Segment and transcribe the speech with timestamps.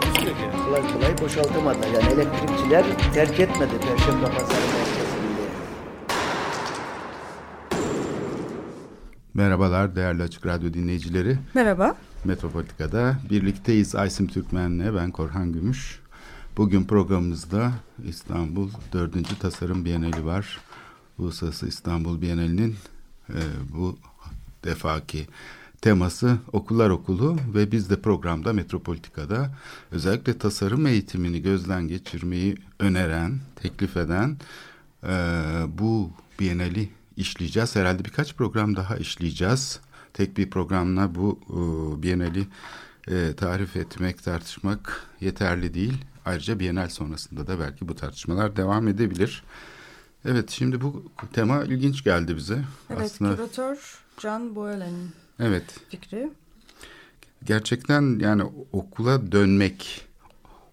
[0.00, 0.42] Takusuyor ki.
[0.64, 1.78] kolay kolay boşaltamadı.
[1.94, 5.44] Yani elektrikçiler terk etmedi Perşembe Pazarı merkezinde.
[9.34, 11.38] Merhabalar değerli Açık Radyo dinleyicileri.
[11.54, 11.96] Merhaba.
[12.24, 13.94] Metropolitika'da birlikteyiz.
[13.94, 16.00] Aysim Türkmen'le ben Korhan Gümüş.
[16.56, 17.72] Bugün programımızda
[18.08, 19.40] İstanbul 4.
[19.40, 20.60] Tasarım Bienali var.
[21.18, 22.76] Uluslararası İstanbul Bienali'nin
[23.28, 23.40] e,
[23.74, 23.98] bu
[24.64, 25.26] defaki
[25.84, 29.50] teması Okullar Okulu ve biz de programda Metropolitika'da
[29.90, 34.36] özellikle tasarım eğitimini gözden geçirmeyi öneren, teklif eden
[35.02, 35.08] e,
[35.68, 36.10] bu
[36.40, 37.76] Bienali işleyeceğiz.
[37.76, 39.80] Herhalde birkaç program daha işleyeceğiz.
[40.12, 42.46] Tek bir programla bu e, Bienali
[43.08, 46.04] e, tarif etmek, tartışmak yeterli değil.
[46.24, 49.44] Ayrıca Bienal sonrasında da belki bu tartışmalar devam edebilir.
[50.24, 52.64] Evet şimdi bu tema ilginç geldi bize.
[52.90, 56.30] Evet, Aslında küratör Can Boylen'in evet fikri.
[57.44, 60.06] gerçekten yani okula dönmek,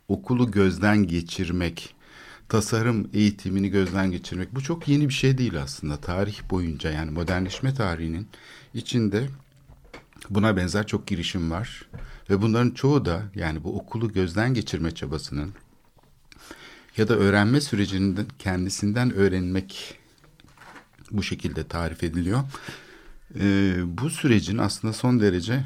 [0.08, 1.96] okulu gözden geçirmek,
[2.50, 5.98] tasarım eğitimini gözden geçirmek bu çok yeni bir şey değil aslında.
[5.98, 8.28] Tarih boyunca yani modernleşme tarihinin
[8.74, 9.28] içinde
[10.30, 11.86] buna benzer çok girişim var.
[12.30, 15.54] Ve bunların çoğu da yani bu okulu gözden geçirme çabasının
[16.98, 20.00] ya da öğrenme sürecinin kendisinden öğrenmek
[21.12, 22.40] bu şekilde tarif ediliyor.
[23.40, 25.66] Ee, bu sürecin aslında son derece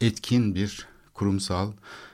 [0.00, 1.72] etkin bir kurumsal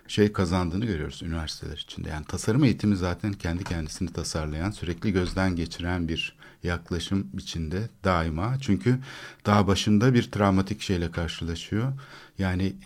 [0.08, 2.08] şey kazandığını görüyoruz üniversiteler içinde.
[2.08, 8.56] Yani tasarım eğitimi zaten kendi kendisini tasarlayan, sürekli gözden geçiren bir yaklaşım içinde daima.
[8.60, 8.98] Çünkü
[9.46, 11.92] daha başında bir travmatik şeyle karşılaşıyor.
[12.38, 12.76] Yani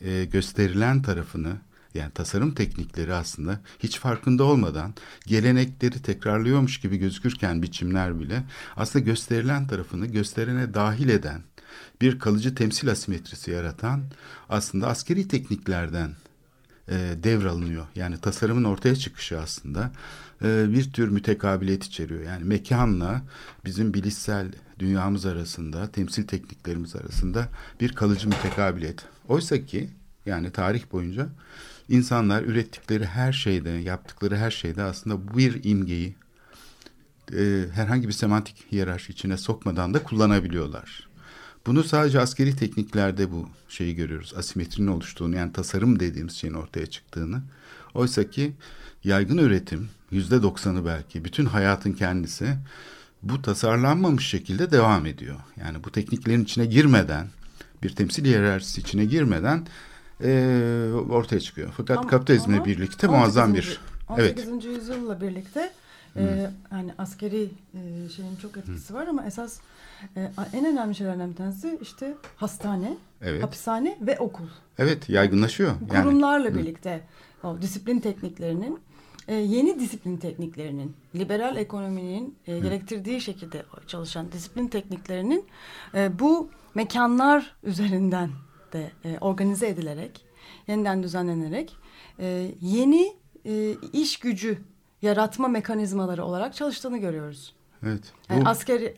[0.00, 1.56] e, gösterilen tarafını
[1.96, 4.94] yani tasarım teknikleri aslında hiç farkında olmadan
[5.26, 8.42] gelenekleri tekrarlıyormuş gibi gözükürken biçimler bile
[8.76, 11.42] aslında gösterilen tarafını gösterene dahil eden
[12.00, 14.02] bir kalıcı temsil asimetrisi yaratan
[14.48, 16.10] aslında askeri tekniklerden
[16.88, 17.86] e, devralınıyor.
[17.94, 19.92] Yani tasarımın ortaya çıkışı aslında
[20.44, 22.22] e, bir tür mütekabiliyet içeriyor.
[22.22, 23.22] Yani mekanla
[23.64, 27.48] bizim bilişsel dünyamız arasında, temsil tekniklerimiz arasında
[27.80, 29.04] bir kalıcı mütekabiliyet.
[29.28, 29.90] Oysa ki
[30.26, 31.28] yani tarih boyunca
[31.88, 36.14] insanlar ürettikleri her şeyde, yaptıkları her şeyde aslında bir imgeyi
[37.32, 41.08] e, herhangi bir semantik hiyerarşi içine sokmadan da kullanabiliyorlar.
[41.66, 44.34] Bunu sadece askeri tekniklerde bu şeyi görüyoruz.
[44.36, 47.42] Asimetrinin oluştuğunu yani tasarım dediğimiz şeyin ortaya çıktığını.
[47.94, 48.52] Oysa ki
[49.04, 52.56] yaygın üretim yüzde doksanı belki bütün hayatın kendisi
[53.22, 55.36] bu tasarlanmamış şekilde devam ediyor.
[55.56, 57.28] Yani bu tekniklerin içine girmeden
[57.82, 59.66] bir temsil hiyerarşisi içine girmeden
[60.24, 61.72] e, ortaya çıkıyor.
[61.76, 63.70] Fakat Ama- kapitalizmle ama birlikte muazzam 18.
[63.70, 64.48] bir 18.
[64.48, 65.72] evet yüzyılla birlikte
[66.16, 69.60] e, yani askeri e, şeyin çok etkisi var ama esas
[70.16, 74.46] e, en önemli şeylerden bir tanesi işte hastane, evet hapishane ve okul.
[74.78, 75.74] evet yaygınlaşıyor.
[75.92, 76.54] Yani kurumlarla Hı.
[76.54, 77.00] birlikte
[77.44, 78.80] o disiplin tekniklerinin
[79.28, 85.44] e, yeni disiplin tekniklerinin liberal ekonominin e, gerektirdiği şekilde çalışan disiplin tekniklerinin
[85.94, 88.30] e, bu mekanlar üzerinden
[88.76, 90.24] de e, organize edilerek
[90.68, 91.76] yeniden düzenlenerek
[92.20, 94.58] e, yeni e, iş gücü
[95.02, 97.54] yaratma mekanizmaları olarak çalıştığını görüyoruz.
[97.82, 98.02] evet.
[98.30, 98.94] Yani Bu- askeri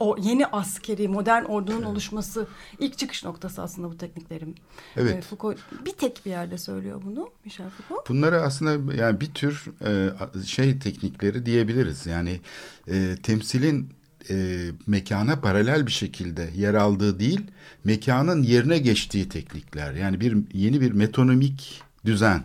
[0.00, 2.46] o yeni askeri modern ordunun oluşması
[2.78, 4.54] ilk çıkış noktası aslında bu tekniklerin.
[4.96, 5.14] Evet.
[5.16, 8.08] E, Foucault bir tek bir yerde söylüyor bunu Michel Foucault.
[8.08, 12.06] Bunları aslında yani bir tür e, şey teknikleri diyebiliriz.
[12.06, 12.40] Yani
[12.88, 13.88] e, temsilin
[14.30, 17.40] e, mekana paralel bir şekilde yer aldığı değil,
[17.84, 19.92] mekanın yerine geçtiği teknikler.
[19.92, 22.42] Yani bir yeni bir metonomik düzen,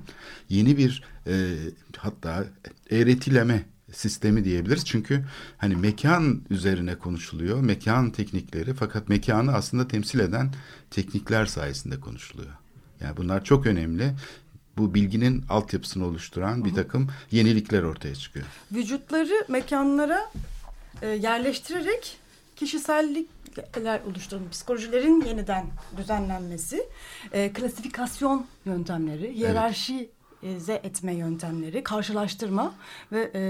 [0.49, 1.55] yeni bir e,
[1.97, 2.45] hatta
[2.89, 4.85] eğretileme sistemi diyebiliriz.
[4.85, 5.25] Çünkü
[5.57, 10.53] hani mekan üzerine konuşuluyor, mekan teknikleri fakat mekanı aslında temsil eden
[10.91, 12.53] teknikler sayesinde konuşuluyor.
[13.01, 14.13] Yani bunlar çok önemli.
[14.77, 18.45] Bu bilginin altyapısını oluşturan bir takım yenilikler ortaya çıkıyor.
[18.71, 20.31] Vücutları mekanlara
[21.03, 22.17] e, yerleştirerek
[22.55, 25.65] kişisellikler oluşturulması, psikolojilerin yeniden
[25.97, 26.87] düzenlenmesi,
[27.31, 30.09] e, klasifikasyon yöntemleri, hiyerarşi
[30.43, 32.73] kategorize etme yöntemleri, karşılaştırma
[33.11, 33.41] ve e,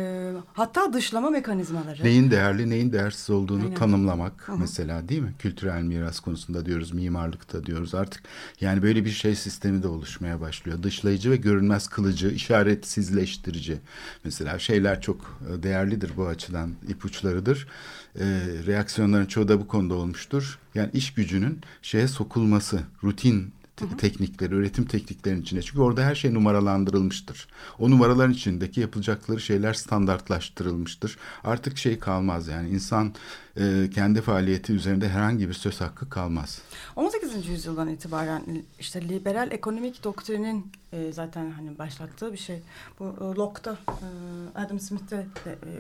[0.54, 2.04] hatta dışlama mekanizmaları.
[2.04, 3.76] Neyin değerli, neyin değersiz olduğunu Aynen.
[3.76, 5.34] tanımlamak mesela değil mi?
[5.40, 7.96] Kültürel miras konusunda diyoruz, mimarlıkta diyoruz.
[7.96, 8.24] Artık
[8.62, 10.84] yani böyle bir şey sistemi de oluşmaya başlıyor.
[10.84, 13.78] Dışlayıcı ve görünmez kılıcı, işaretsizleştirici.
[14.24, 17.68] Mesela şeyler çok e, değerlidir bu açıdan, ipuçlarıdır.
[18.20, 18.24] Ee,
[18.68, 20.60] reaksiyonların çoğu da bu konuda olmuştur.
[20.76, 25.62] Yani iş gücünün şeye sokulması, rutin te- teknikleri, üretim tekniklerinin içine.
[25.62, 27.48] Çünkü orada her şey numaralandırılmıştır.
[27.80, 31.18] O numaraların içindeki yapılacakları şeyler standartlaştırılmıştır.
[31.44, 33.14] Artık şey kalmaz yani insan
[33.58, 36.62] e, kendi faaliyeti üzerinde herhangi bir söz hakkı kalmaz.
[36.96, 37.48] 18.
[37.48, 38.44] yüzyıldan itibaren
[38.80, 42.62] işte liberal ekonomik doktrinin e, zaten hani başlattığı bir şey.
[43.00, 44.08] Bu e, Locke'da, e,
[44.60, 45.72] Adam Smith'te de, e,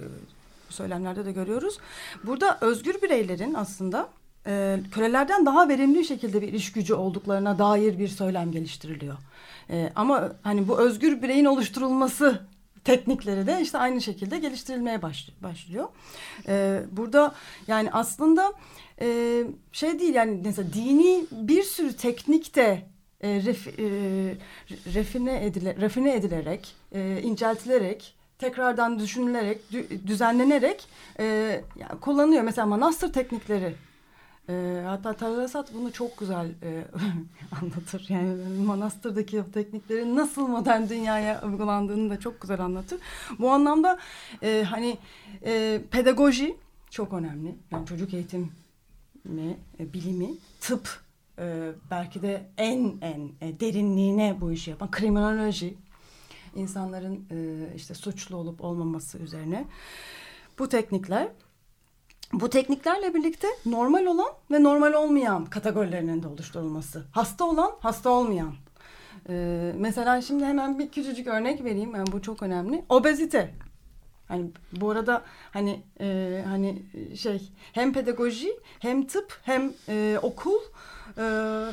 [0.69, 1.77] bu söylemlerde de görüyoruz.
[2.23, 4.09] Burada özgür bireylerin aslında
[4.47, 9.17] e, kölelerden daha verimli şekilde bir iş gücü olduklarına dair bir söylem geliştiriliyor.
[9.69, 12.41] E, ama hani bu özgür bireyin oluşturulması
[12.83, 15.87] teknikleri de işte aynı şekilde geliştirilmeye baş, başlıyor.
[16.47, 17.35] E, burada
[17.67, 18.53] yani aslında
[19.01, 22.85] e, şey değil yani mesela dini bir sürü teknikte
[23.21, 23.83] e, ref, e,
[24.93, 30.87] refine, edile, refine edilerek, e, inceltilerek, tekrardan düşünülerek, dü- düzenlenerek
[31.19, 31.25] e,
[31.75, 32.43] yani kullanılıyor.
[32.43, 33.75] Mesela manastır teknikleri.
[34.49, 36.85] E, hatta Tarasat bunu çok güzel e,
[37.61, 38.05] anlatır.
[38.09, 42.99] Yani manastırdaki o tekniklerin nasıl modern dünyaya uygulandığını da çok güzel anlatır.
[43.39, 43.99] Bu anlamda
[44.41, 44.97] e, hani
[45.45, 46.55] e, pedagoji
[46.89, 47.55] çok önemli.
[47.71, 48.49] Yani çocuk eğitimi,
[49.79, 50.29] e, bilimi,
[50.61, 50.99] tıp
[51.39, 55.77] e, belki de en en e, derinliğine bu işi yapan kriminoloji
[56.55, 59.65] insanların e, işte suçlu olup olmaması üzerine
[60.59, 61.27] bu teknikler
[62.33, 67.03] bu tekniklerle birlikte normal olan ve normal olmayan kategorilerinin de oluşturulması.
[67.11, 68.53] Hasta olan, hasta olmayan.
[69.29, 71.95] Ee, mesela şimdi hemen bir küçücük örnek vereyim.
[71.95, 72.85] Yani bu çok önemli.
[72.89, 73.53] Obezite.
[74.27, 75.21] Hani bu arada
[75.51, 76.83] hani e, hani
[77.15, 80.59] şey hem pedagoji hem tıp hem e, okul
[81.17, 81.23] e,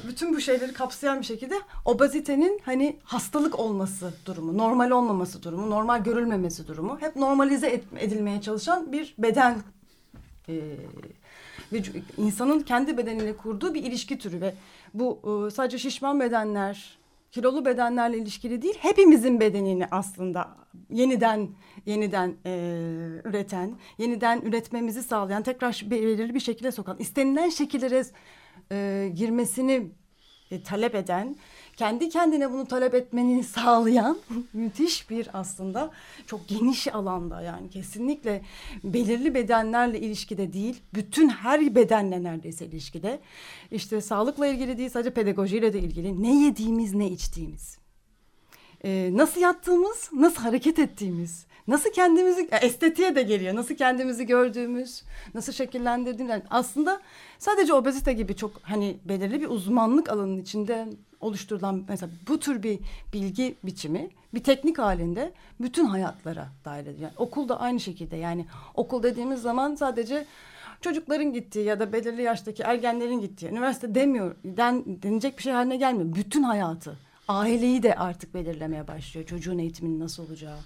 [0.08, 1.54] bütün bu şeyleri kapsayan bir şekilde
[1.84, 8.92] obezitenin hani hastalık olması durumu, normal olmaması durumu, normal görülmemesi durumu hep normalize edilmeye çalışan
[8.92, 9.56] bir beden
[10.50, 14.54] e, vücu- insanın kendi bedeniyle kurduğu bir ilişki türü ve
[14.94, 16.98] bu e, sadece şişman bedenler,
[17.32, 20.48] kilolu bedenlerle ilişkili değil, hepimizin bedenini aslında
[20.90, 21.48] yeniden
[21.86, 22.50] yeniden e,
[23.24, 28.04] üreten, yeniden üretmemizi sağlayan, tekrar belirli bir şekilde sokan, istenilen şekillere
[28.72, 29.90] e, girmesini
[30.50, 31.36] e, talep eden,
[31.76, 34.18] kendi kendine bunu talep etmeni sağlayan
[34.52, 35.90] müthiş bir aslında
[36.26, 38.42] çok geniş alanda yani kesinlikle
[38.84, 43.20] belirli bedenlerle ilişkide değil, bütün her bedenle neredeyse ilişkide.
[43.70, 47.78] İşte sağlıkla ilgili değil sadece pedagojiyle de ilgili ne yediğimiz ne içtiğimiz.
[48.84, 53.54] Ee, nasıl yattığımız, nasıl hareket ettiğimiz, nasıl kendimizi estetiğe de geliyor.
[53.54, 55.02] Nasıl kendimizi gördüğümüz,
[55.34, 56.30] nasıl şekillendirdiğimiz.
[56.30, 57.00] Yani aslında
[57.38, 60.88] sadece obezite gibi çok hani belirli bir uzmanlık alanının içinde
[61.20, 62.78] oluşturulan mesela bu tür bir
[63.12, 67.00] bilgi biçimi bir teknik halinde bütün hayatlara dahil ediyor.
[67.00, 70.26] Yani okulda aynı şekilde yani okul dediğimiz zaman sadece
[70.80, 75.76] çocukların gittiği ya da belirli yaştaki ergenlerin gittiği üniversite demiyor den, denilecek bir şey haline
[75.76, 76.14] gelmiyor.
[76.14, 79.26] Bütün hayatı aileyi de artık belirlemeye başlıyor.
[79.26, 80.58] Çocuğun eğitiminin nasıl olacağı.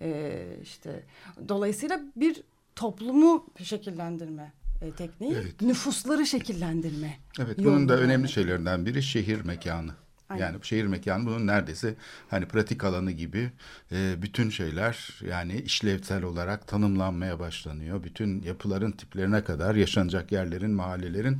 [0.00, 1.02] Ee, işte
[1.48, 2.42] dolayısıyla bir
[2.76, 4.52] toplumu şekillendirme
[4.82, 5.62] e, tekniği, Evet.
[5.62, 7.18] nüfusları şekillendirme.
[7.38, 9.92] Evet bunun da önemli şeylerinden biri şehir mekanı.
[10.28, 10.44] Aynen.
[10.44, 11.94] Yani şehir mekanı bunun neredeyse
[12.30, 13.50] hani pratik alanı gibi
[13.92, 18.04] e, bütün şeyler yani işlevsel olarak tanımlanmaya başlanıyor.
[18.04, 21.38] Bütün yapıların tiplerine kadar yaşanacak yerlerin, mahallelerin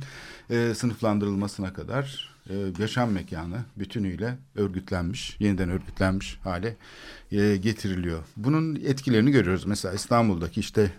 [0.49, 6.75] e, sınıflandırılmasına kadar e, yaşam mekanı bütünüyle örgütlenmiş, yeniden örgütlenmiş hale
[7.31, 8.23] e, getiriliyor.
[8.37, 9.65] Bunun etkilerini görüyoruz.
[9.65, 10.91] Mesela İstanbul'daki işte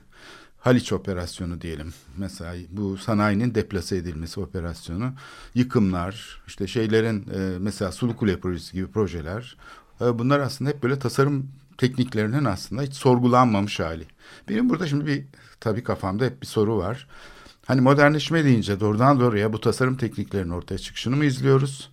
[0.64, 1.94] Haliç operasyonu diyelim.
[2.16, 5.12] Mesela bu sanayinin deplase edilmesi operasyonu,
[5.54, 9.56] yıkımlar, işte şeylerin e, mesela Sulukule projesi gibi projeler.
[10.00, 14.04] e, bunlar aslında hep böyle tasarım tekniklerinin aslında hiç sorgulanmamış hali.
[14.48, 15.24] Benim burada şimdi bir
[15.60, 17.08] tabii kafamda hep bir soru var.
[17.66, 21.90] Hani modernleşme deyince doğrudan doğruya bu tasarım tekniklerinin ortaya çıkışını mı izliyoruz?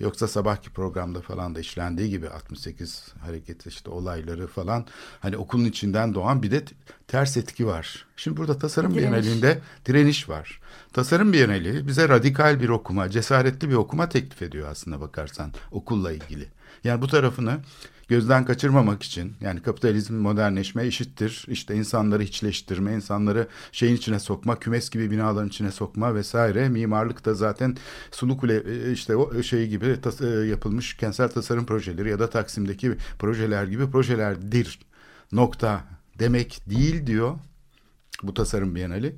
[0.00, 4.86] Yoksa sabahki programda falan da işlendiği gibi 68 hareketi işte olayları falan
[5.20, 6.64] hani okulun içinden doğan bir de
[7.08, 8.06] ters etki var.
[8.16, 9.10] Şimdi burada tasarım Direniş.
[9.10, 10.60] bienalinde direniş var.
[10.92, 16.48] Tasarım bienali bize radikal bir okuma, cesaretli bir okuma teklif ediyor aslında bakarsan okulla ilgili.
[16.84, 17.58] Yani bu tarafını
[18.08, 24.90] gözden kaçırmamak için yani kapitalizm modernleşme eşittir işte insanları hiçleştirme, insanları şeyin içine sokma, kümes
[24.90, 26.68] gibi binaların içine sokma vesaire.
[26.68, 27.76] Mimarlık da zaten
[28.10, 32.30] Sulu Kule e, işte o şey gibi tas, e, yapılmış kentsel tasarım projeleri ya da
[32.30, 34.78] Taksim'deki projeler gibi projelerdir
[35.32, 35.84] nokta
[36.18, 37.34] demek değil diyor
[38.22, 39.16] bu tasarım bienali.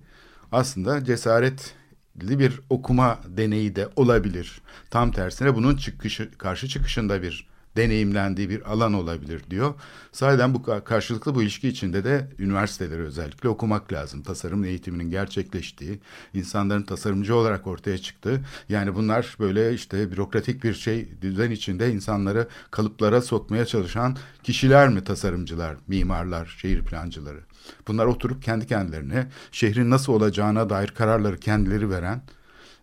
[0.52, 4.60] Aslında cesaretli bir okuma deneyi de olabilir.
[4.90, 9.74] Tam tersine bunun çıkışı, karşı çıkışında bir deneyimlendiği bir alan olabilir diyor.
[10.12, 14.22] Sahiden bu karşılıklı bu ilişki içinde de üniversiteleri özellikle okumak lazım.
[14.22, 16.00] Tasarım eğitiminin gerçekleştiği,
[16.34, 18.40] insanların tasarımcı olarak ortaya çıktığı.
[18.68, 25.04] Yani bunlar böyle işte bürokratik bir şey düzen içinde insanları kalıplara sokmaya çalışan kişiler mi
[25.04, 27.40] tasarımcılar, mimarlar, şehir plancıları?
[27.88, 32.22] Bunlar oturup kendi kendilerine şehrin nasıl olacağına dair kararları kendileri veren,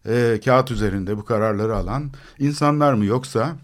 [0.06, 3.56] e, kağıt üzerinde bu kararları alan insanlar mı yoksa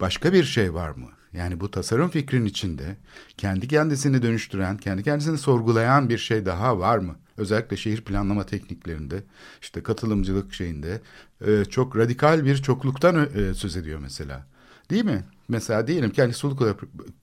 [0.00, 1.08] başka bir şey var mı?
[1.32, 2.96] Yani bu tasarım fikrin içinde
[3.36, 7.16] kendi kendisini dönüştüren, kendi kendisini sorgulayan bir şey daha var mı?
[7.36, 9.22] Özellikle şehir planlama tekniklerinde,
[9.62, 11.00] işte katılımcılık şeyinde
[11.46, 14.46] e, çok radikal bir çokluktan e, söz ediyor mesela.
[14.90, 15.24] Değil mi?
[15.48, 16.74] Mesela diyelim ki hani Sulukule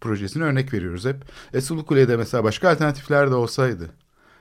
[0.01, 1.15] projesini örnek veriyoruz hep.
[1.53, 3.89] E Sulukule'de mesela başka alternatifler de olsaydı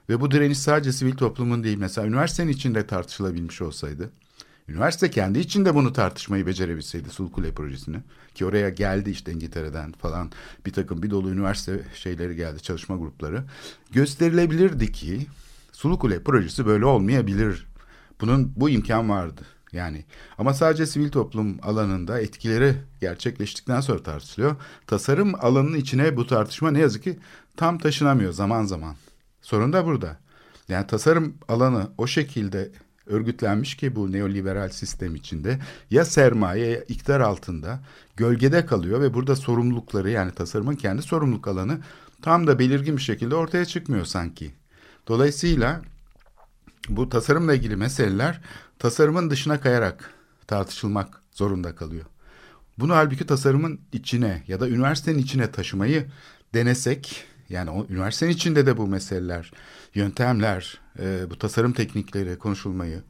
[0.09, 4.11] ve bu direniş sadece sivil toplumun değil mesela üniversitenin içinde tartışılabilmiş olsaydı
[4.71, 7.97] Üniversite kendi içinde bunu tartışmayı becerebilseydi Sulkule projesini
[8.35, 10.33] ki oraya geldi işte İngiltere'den falan
[10.67, 13.45] bir takım bir dolu üniversite şeyleri geldi çalışma grupları
[13.93, 15.27] gösterilebilirdi ki
[15.73, 17.67] Sulkule projesi böyle olmayabilir.
[18.21, 19.43] Bunun bu imkan vardı.
[19.73, 20.05] Yani
[20.39, 24.57] ama sadece sivil toplum alanında etkileri gerçekleştikten sonra tartışılıyor.
[24.87, 27.19] Tasarım alanının içine bu tartışma ne yazık ki
[27.57, 28.97] tam taşınamıyor zaman zaman.
[29.43, 30.17] Sorun da burada.
[30.69, 32.71] Yani tasarım alanı o şekilde
[33.11, 35.59] örgütlenmiş ki bu neoliberal sistem içinde
[35.91, 37.81] ya sermaye ya iktidar altında
[38.17, 41.79] gölgede kalıyor ve burada sorumlulukları yani tasarımın kendi sorumluluk alanı
[42.23, 44.55] tam da belirgin bir şekilde ortaya çıkmıyor sanki.
[45.09, 45.83] Dolayısıyla
[46.89, 48.41] bu tasarımla ilgili meseleler
[48.79, 50.11] tasarımın dışına kayarak
[50.47, 52.05] tartışılmak zorunda kalıyor.
[52.79, 56.07] Bunu halbuki tasarımın içine ya da üniversitenin içine taşımayı
[56.55, 59.53] denesek yani o, üniversitenin içinde de bu meseleler,
[59.95, 63.03] yöntemler, e, bu tasarım teknikleri konuşulmayı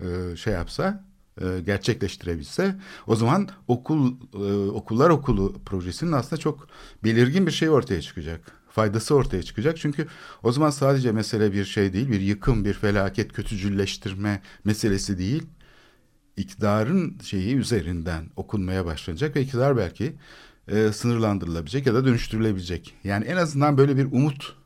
[0.00, 1.04] e, şey yapsa,
[1.40, 2.76] e, gerçekleştirebilse
[3.06, 6.68] o zaman okul e, okullar okulu projesinin aslında çok
[7.04, 8.52] belirgin bir şey ortaya çıkacak.
[8.70, 9.76] Faydası ortaya çıkacak.
[9.76, 10.06] Çünkü
[10.42, 15.42] o zaman sadece mesele bir şey değil, bir yıkım, bir felaket, kötücülleştirme meselesi değil.
[16.36, 20.16] İktidarın şeyi üzerinden okunmaya başlanacak ve iktidar belki
[20.68, 22.94] e, sınırlandırılabilecek ya da dönüştürülebilecek.
[23.04, 24.56] Yani en azından böyle bir umut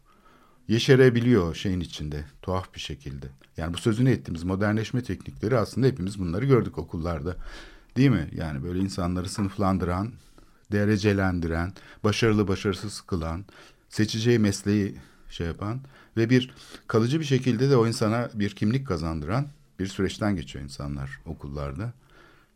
[0.68, 3.26] yeşerebiliyor şeyin içinde tuhaf bir şekilde.
[3.56, 7.36] Yani bu sözünü ettiğimiz modernleşme teknikleri aslında hepimiz bunları gördük okullarda.
[7.96, 8.30] Değil mi?
[8.34, 10.12] Yani böyle insanları sınıflandıran,
[10.72, 11.72] derecelendiren,
[12.04, 13.44] başarılı başarısız kılan,
[13.88, 14.96] seçeceği mesleği
[15.30, 15.80] şey yapan
[16.16, 16.54] ve bir
[16.86, 19.46] kalıcı bir şekilde de o insana bir kimlik kazandıran
[19.78, 21.92] bir süreçten geçiyor insanlar okullarda.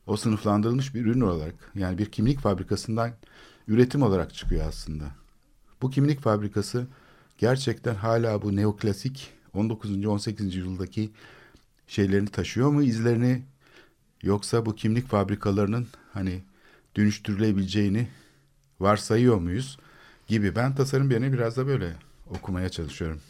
[0.07, 3.11] O sınıflandırılmış bir ürün olarak yani bir kimlik fabrikasından
[3.69, 5.05] üretim olarak çıkıyor aslında.
[5.83, 6.87] Bu kimlik fabrikası
[7.39, 10.07] gerçekten hala bu neoklasik 19.
[10.07, 10.55] 18.
[10.55, 11.11] yüzyıldaki
[11.87, 13.43] şeylerini taşıyor mu izlerini
[14.23, 16.43] yoksa bu kimlik fabrikalarının hani
[16.97, 18.09] dönüştürülebileceğini
[18.81, 19.79] varsayıyor muyuz
[20.27, 21.93] gibi ben tasarım yerine biraz da böyle
[22.31, 23.21] okumaya çalışıyorum.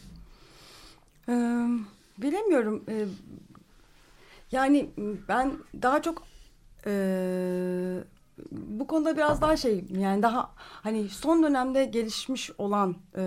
[1.29, 1.67] Ee,
[2.17, 2.83] bilemiyorum.
[2.89, 3.05] Ee,
[4.51, 4.89] yani
[5.29, 6.23] ben daha çok
[6.87, 8.03] e,
[8.51, 13.21] bu konuda biraz daha şey yani daha hani son dönemde gelişmiş olan e,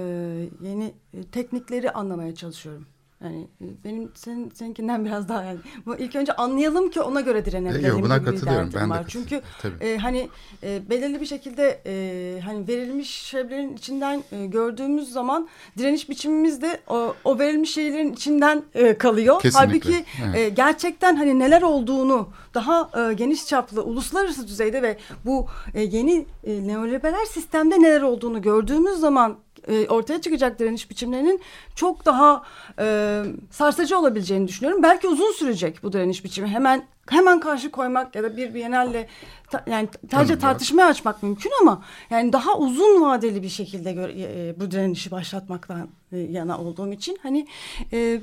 [0.63, 0.95] yeni
[1.33, 2.87] teknikleri anlamaya çalışıyorum.
[3.25, 7.45] Yani e, benim senin seninkinden biraz daha yani bu ilk önce anlayalım ki ona göre
[7.45, 7.87] direnelim.
[7.87, 9.05] Yok buna katılıyorum ben var.
[9.05, 9.09] de.
[9.09, 9.43] Çünkü
[9.81, 10.29] e, hani
[10.63, 16.81] e, belirli bir şekilde e, hani verilmiş şeylerin içinden e, gördüğümüz zaman direniş biçimimiz de
[16.89, 19.41] o, o verilmiş şeylerin içinden e, kalıyor.
[19.41, 19.67] Kesinlikle.
[19.67, 20.37] Halbuki evet.
[20.37, 26.27] e, gerçekten hani neler olduğunu daha e, geniş çaplı uluslararası düzeyde ve bu e, yeni
[26.45, 31.41] e, neoliberal sistemde neler olduğunu gördüğümüz zaman e, ortaya çıkacak direniş biçimlerinin
[31.75, 32.43] çok daha
[32.79, 34.83] e, sarsıcı olabileceğini düşünüyorum.
[34.83, 36.49] Belki uzun sürecek bu direniş biçimi.
[36.49, 39.09] Hemen hemen karşı koymak ya da bir Biennale
[39.51, 44.71] ta, yani sadece tartışmaya açmak mümkün ama yani daha uzun vadeli bir şekilde e, bu
[44.71, 47.47] direnişi başlatmaktan e, yana olduğum için hani
[47.93, 48.21] e,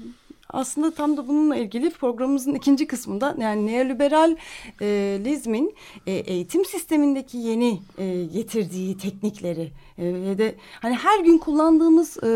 [0.53, 5.75] aslında tam da bununla ilgili programımızın ikinci kısmında yani neoliberalizmin
[6.07, 12.29] e, eğitim sistemindeki yeni e, getirdiği teknikleri e, ve de hani her gün kullandığımız e,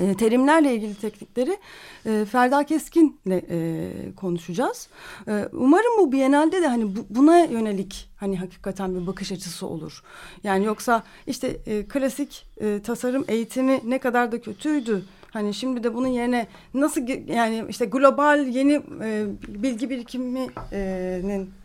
[0.00, 1.58] e, terimlerle ilgili teknikleri
[2.06, 4.88] e, Ferda Keskin'le e, konuşacağız.
[5.28, 10.02] E, umarım bu Biennale'de de hani bu, buna yönelik hani hakikaten bir bakış açısı olur.
[10.44, 15.04] Yani yoksa işte e, klasik e, tasarım eğitimi ne kadar da kötüydü.
[15.32, 20.50] Hani şimdi de bunun yerine nasıl yani işte global yeni e, bilgi birikiminin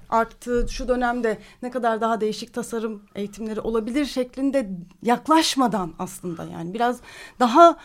[0.09, 4.69] arttığı şu dönemde ne kadar daha değişik tasarım eğitimleri olabilir şeklinde
[5.03, 6.99] yaklaşmadan aslında yani biraz
[7.39, 7.77] daha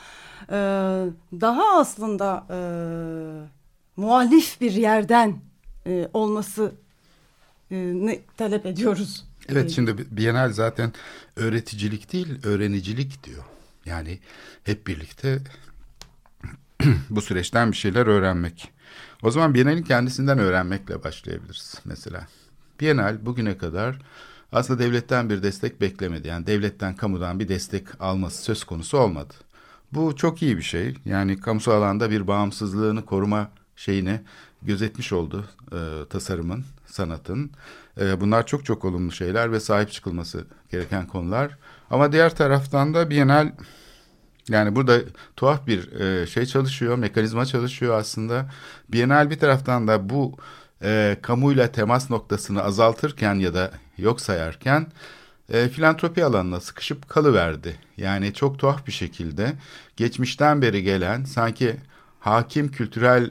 [0.48, 0.56] e,
[1.40, 2.58] daha aslında e,
[3.96, 5.40] muhalif bir yerden
[5.86, 6.72] e, olması
[7.70, 9.24] e, ne talep ediyoruz.
[9.48, 10.92] Evet şimdi Bienal zaten
[11.36, 13.44] öğreticilik değil öğrenicilik diyor.
[13.86, 14.18] Yani
[14.64, 15.38] hep birlikte
[17.10, 18.72] bu süreçten bir şeyler öğrenmek.
[19.22, 22.26] O zaman Bienal'in kendisinden öğrenmekle başlayabiliriz mesela.
[22.80, 23.98] Bienal bugüne kadar
[24.52, 26.28] aslında devletten bir destek beklemedi.
[26.28, 29.34] Yani devletten, kamudan bir destek alması söz konusu olmadı.
[29.92, 30.94] Bu çok iyi bir şey.
[31.04, 34.20] Yani kamusal alanda bir bağımsızlığını koruma şeyini
[34.62, 35.78] gözetmiş oldu e,
[36.10, 37.50] tasarımın, sanatın.
[38.00, 41.58] E, bunlar çok çok olumlu şeyler ve sahip çıkılması gereken konular.
[41.90, 43.52] Ama diğer taraftan da Bienal
[44.48, 45.00] yani burada
[45.36, 48.50] tuhaf bir e, şey çalışıyor, mekanizma çalışıyor aslında.
[48.88, 50.36] Bienal bir taraftan da bu
[50.82, 54.86] e, kamuyla temas noktasını azaltırken ya da yok sayarken
[55.48, 57.76] e, filantropi alanına sıkışıp kalıverdi.
[57.96, 59.52] Yani çok tuhaf bir şekilde
[59.96, 61.76] geçmişten beri gelen sanki
[62.20, 63.30] hakim kültürel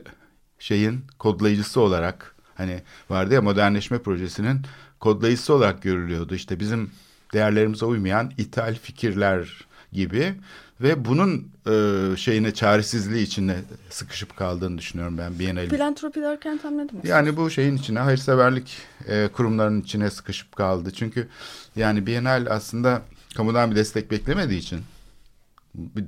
[0.60, 4.62] şeyin kodlayıcısı olarak hani vardı ya modernleşme projesinin
[5.00, 6.36] kodlayıcısı olarak görülüyordu.
[6.36, 6.92] İşte bizim
[7.34, 10.36] değerlerimize uymayan ithal fikirler gibi
[10.82, 13.56] ve bunun e, şeyine çaresizliği içine
[13.90, 15.70] sıkışıp kaldığını düşünüyorum ben Biennale.
[15.70, 17.06] Filantropi derken tam ne demek?
[17.06, 20.92] Yani bu şeyin içine hayırseverlik e, kurumlarının içine sıkışıp kaldı.
[20.92, 21.28] Çünkü
[21.76, 23.02] yani Biennale aslında
[23.36, 24.80] kamudan bir destek beklemediği için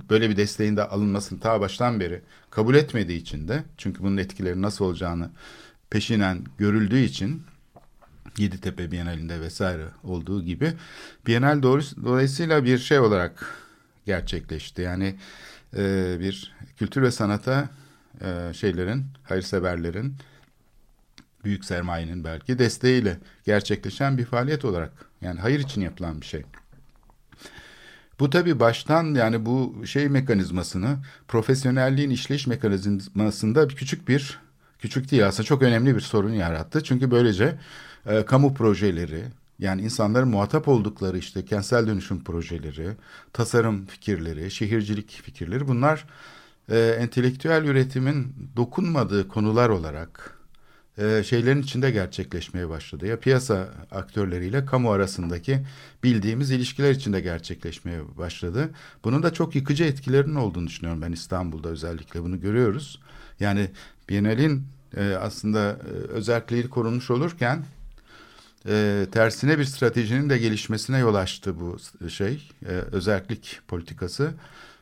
[0.09, 4.61] böyle bir desteğin de alınmasını ta baştan beri kabul etmediği için de çünkü bunun etkileri
[4.61, 5.29] nasıl olacağını
[5.89, 7.43] peşinen görüldüğü için
[8.37, 10.73] Yeditepe Bienalinde vesaire olduğu gibi
[11.27, 13.62] Bienal doğrusu, dolayısıyla bir şey olarak
[14.05, 14.81] gerçekleşti.
[14.81, 15.15] Yani
[15.77, 17.69] e, bir kültür ve sanata
[18.21, 20.15] e, şeylerin, hayırseverlerin,
[21.43, 24.91] büyük sermayenin belki desteğiyle gerçekleşen bir faaliyet olarak
[25.21, 26.43] yani hayır için yapılan bir şey.
[28.19, 34.39] Bu tabii baştan yani bu şey mekanizmasını profesyonelliğin işleyiş mekanizmasında küçük bir
[34.79, 36.83] küçük değil aslında çok önemli bir sorun yarattı.
[36.83, 37.59] Çünkü böylece
[38.05, 39.23] e, kamu projeleri
[39.63, 42.89] yani insanların muhatap oldukları işte kentsel dönüşüm projeleri,
[43.33, 46.05] tasarım fikirleri, şehircilik fikirleri bunlar
[46.69, 50.37] e, entelektüel üretimin dokunmadığı konular olarak
[50.97, 53.07] e, şeylerin içinde gerçekleşmeye başladı.
[53.07, 55.59] Ya piyasa aktörleriyle kamu arasındaki
[56.03, 58.69] bildiğimiz ilişkiler içinde gerçekleşmeye başladı.
[59.03, 62.99] Bunun da çok yıkıcı etkilerinin olduğunu düşünüyorum ben İstanbul'da özellikle bunu görüyoruz.
[63.39, 63.71] Yani
[64.09, 67.65] Biennale'in e, aslında e, özelliği korunmuş olurken
[68.67, 71.77] e, tersine bir stratejinin de gelişmesine yol açtı bu
[72.09, 74.33] şey e, özellik politikası.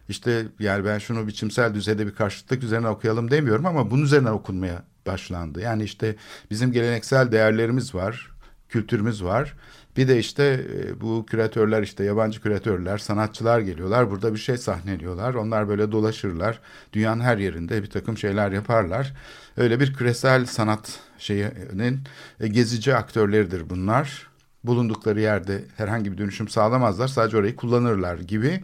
[0.09, 4.83] İşte yani ben şunu biçimsel düzeyde bir karşıtlık üzerine okuyalım demiyorum ama bunun üzerine okunmaya
[5.07, 5.61] başlandı.
[5.61, 6.15] Yani işte
[6.51, 8.31] bizim geleneksel değerlerimiz var,
[8.69, 9.53] kültürümüz var.
[9.97, 14.11] Bir de işte e, bu küratörler işte yabancı küratörler, sanatçılar geliyorlar.
[14.11, 15.33] Burada bir şey sahneliyorlar.
[15.33, 16.59] Onlar böyle dolaşırlar.
[16.93, 19.13] Dünyanın her yerinde bir takım şeyler yaparlar.
[19.57, 21.99] Öyle bir küresel sanat şeyinin
[22.39, 24.27] e, gezici aktörleridir bunlar.
[24.63, 27.07] Bulundukları yerde herhangi bir dönüşüm sağlamazlar.
[27.07, 28.63] Sadece orayı kullanırlar gibi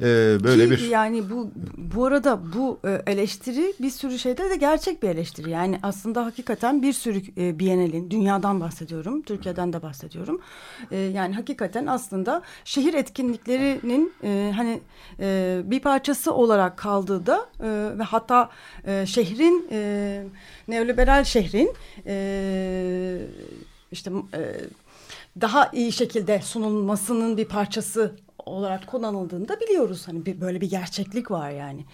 [0.00, 0.04] e,
[0.44, 5.02] böyle Ki bir yani bu bu arada bu e, eleştiri bir sürü şeyde de gerçek
[5.02, 5.50] bir eleştiri.
[5.50, 10.40] Yani aslında hakikaten bir sürü e, Biennale'in dünyadan bahsediyorum, Türkiye'den de bahsediyorum.
[10.90, 14.80] E, yani hakikaten aslında şehir etkinliklerinin e, hani
[15.20, 18.50] e, bir parçası olarak kaldığı da e, ve hatta
[18.86, 20.24] e, şehrin e,
[20.68, 21.72] neoliberal şehrin
[22.06, 23.26] e,
[23.92, 24.40] işte e,
[25.40, 30.08] daha iyi şekilde sunulmasının bir parçası olarak kullanıldığını da biliyoruz.
[30.08, 31.84] Hani bir, böyle bir gerçeklik var yani.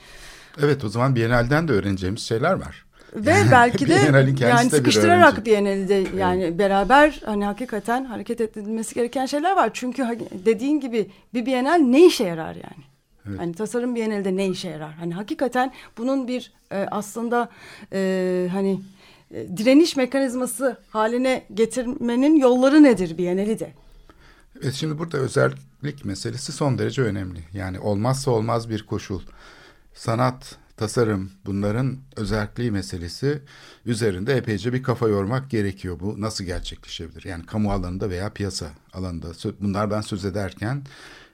[0.62, 2.84] Evet o zaman Biennale'den de öğreneceğimiz şeyler var.
[3.14, 3.92] Ve belki de
[4.40, 5.46] yani sıkıştırarak.
[5.46, 9.70] Biennale'de yani beraber hani hakikaten hareket edilmesi gereken şeyler var.
[9.72, 12.84] Çünkü ha- dediğin gibi bir Biennale ne işe yarar yani?
[13.36, 14.92] Hani tasarım Biennale'de ne işe yarar?
[14.92, 17.48] Hani hakikaten bunun bir e, aslında
[17.92, 18.80] e, hani
[19.30, 23.72] e, direniş mekanizması haline getirmenin yolları nedir Biennale'i de?
[24.62, 25.18] Evet şimdi burada
[25.82, 27.44] özellik meselesi son derece önemli.
[27.52, 29.22] Yani olmazsa olmaz bir koşul.
[29.94, 33.42] Sanat, tasarım bunların özelliği meselesi
[33.86, 36.00] üzerinde epeyce bir kafa yormak gerekiyor.
[36.00, 37.24] Bu nasıl gerçekleşebilir?
[37.24, 39.28] Yani kamu alanında veya piyasa alanında
[39.60, 40.82] bunlardan söz ederken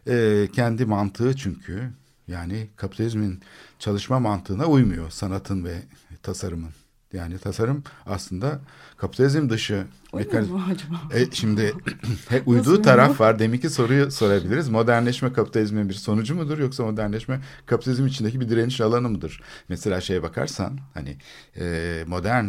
[0.07, 1.91] e, kendi mantığı çünkü
[2.29, 3.41] Yani kapitalizmin
[3.79, 5.83] çalışma mantığına uymuyor sanatın ve
[6.23, 6.71] tasarımın.
[7.15, 8.61] Yani tasarım aslında
[8.97, 11.15] kapitalizm dışı mu acaba?
[11.15, 11.75] E, şimdi
[12.29, 13.39] he, uyduğu taraf var.
[13.39, 14.69] Deminki soruyu sorabiliriz.
[14.69, 19.43] Modernleşme kapitalizmin bir sonucu mudur yoksa modernleşme kapitalizm içindeki bir direniş alanı mıdır?
[19.69, 21.17] Mesela şeye bakarsan hani
[21.57, 22.47] e, modern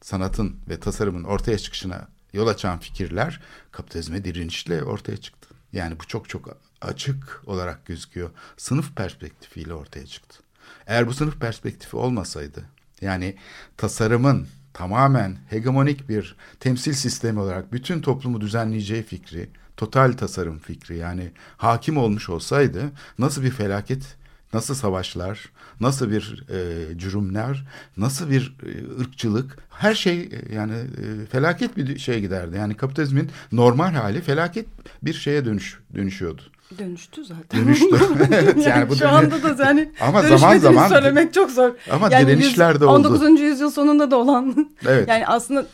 [0.00, 3.40] sanatın ve tasarımın ortaya çıkışına yol açan fikirler
[3.72, 5.54] kapitalizme direnişle ortaya çıktı.
[5.72, 8.30] Yani bu çok çok açık olarak gözüküyor.
[8.56, 10.38] Sınıf perspektifiyle ortaya çıktı.
[10.86, 12.64] Eğer bu sınıf perspektifi olmasaydı
[13.00, 13.34] yani
[13.76, 21.30] tasarımın tamamen hegemonik bir temsil sistemi olarak bütün toplumu düzenleyeceği fikri, total tasarım fikri yani
[21.56, 22.82] hakim olmuş olsaydı
[23.18, 24.16] nasıl bir felaket,
[24.52, 25.44] nasıl savaşlar,
[25.80, 27.64] nasıl bir e, cürümler,
[27.96, 32.56] nasıl bir e, ırkçılık her şey e, yani e, felaket bir şey giderdi.
[32.56, 34.66] Yani kapitalizmin normal hali felaket
[35.02, 36.42] bir şeye dönüş dönüşüyordu.
[36.78, 37.60] Dönüştü zaten.
[37.66, 37.86] Dönüştü.
[38.32, 41.70] Evet, yani, yani bu şu anda da yani Ama zaman zaman- söylemek çok zor.
[41.90, 43.08] Ama yani direnişler yüz- de oldu.
[43.08, 43.40] 19.
[43.40, 44.68] yüzyıl sonunda da olan.
[44.86, 45.08] Evet.
[45.08, 45.66] Yani aslında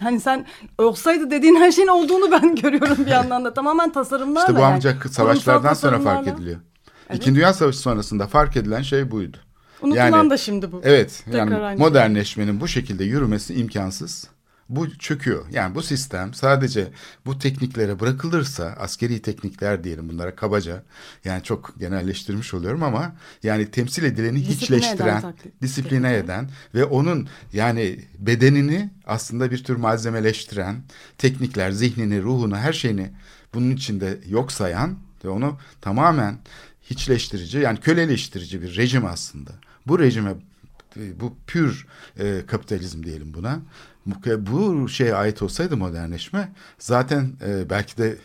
[0.00, 0.46] hani sen
[0.78, 3.54] olsaydı dediğin her şeyin olduğunu ben görüyorum bir yandan da.
[3.54, 4.40] Tamamen tasarımlarla.
[4.40, 4.74] İşte bu yani.
[4.74, 6.56] ancak savaşlardan sonra fark ediliyor.
[7.10, 7.20] Evet.
[7.20, 9.36] İkinci Dünya Savaşı sonrasında fark edilen şey buydu.
[9.82, 10.80] Unutulan Yani- da şimdi bu.
[10.84, 11.86] Evet Tekrar yani şey.
[11.86, 14.28] modernleşmenin bu şekilde yürümesi imkansız.
[14.68, 15.46] Bu çöküyor.
[15.50, 16.88] Yani bu sistem sadece
[17.26, 20.82] bu tekniklere bırakılırsa askeri teknikler diyelim bunlara kabaca
[21.24, 27.28] yani çok genelleştirmiş oluyorum ama yani temsil edileni Disipline hiçleştiren, eden disipline eden ve onun
[27.52, 30.82] yani bedenini aslında bir tür malzemeleştiren
[31.18, 33.10] teknikler, zihnini, ruhunu, her şeyini
[33.54, 36.38] bunun içinde yok sayan ve onu tamamen
[36.82, 39.50] hiçleştirici yani köleleştirici bir rejim aslında.
[39.86, 40.34] Bu rejime
[41.20, 41.86] bu pür
[42.18, 43.60] e, kapitalizm diyelim buna.
[44.06, 48.16] Bu, bu şeye ait olsaydı modernleşme zaten e, belki de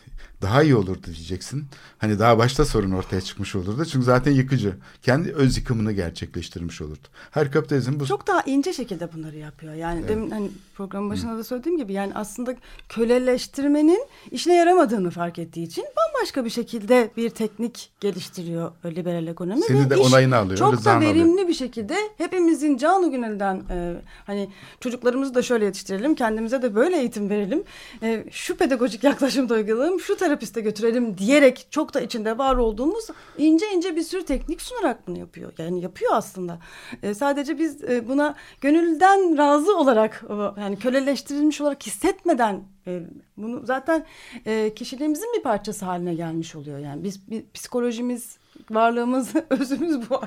[0.44, 1.66] daha iyi olurdu diyeceksin.
[1.98, 3.86] Hani daha başta sorun ortaya çıkmış olurdu.
[3.86, 4.76] Çünkü zaten yıkıcı.
[5.02, 7.08] Kendi öz yıkımını gerçekleştirmiş olurdu.
[7.32, 8.06] Her kapitalizm bu.
[8.06, 9.74] Çok daha ince şekilde bunları yapıyor.
[9.74, 12.56] Yani demin hani programın başında da söylediğim gibi yani aslında
[12.90, 19.62] köleleştirmenin işine yaramadığını fark ettiği için bambaşka bir şekilde bir teknik geliştiriyor liberal ekonomi.
[19.62, 21.16] Senin de onayını alıyor, Çok da rızanı alıyor.
[21.16, 23.94] verimli bir şekilde hepimizin canı gönülden e,
[24.26, 27.64] hani çocuklarımızı da şöyle yetiştirelim, kendimize de böyle eğitim verelim.
[28.04, 33.72] E, şu pedagojik yaklaşımda uygulayalım, şu terapiste götürelim diyerek çok da içinde var olduğumuz ince
[33.72, 35.54] ince bir sürü teknik sunarak bunu yapıyor.
[35.58, 36.60] Yani yapıyor aslında.
[37.04, 43.02] E, sadece biz e, buna gönülden razı olarak o, yani köleleştirilmiş olarak hissetmeden e,
[43.38, 44.06] bunu zaten
[44.46, 46.80] e, kişiliğimizin bir parçası haline gelmiş oluyor.
[46.80, 48.38] Yani biz bir, psikolojimiz
[48.72, 50.22] varlığımız, özümüz bu.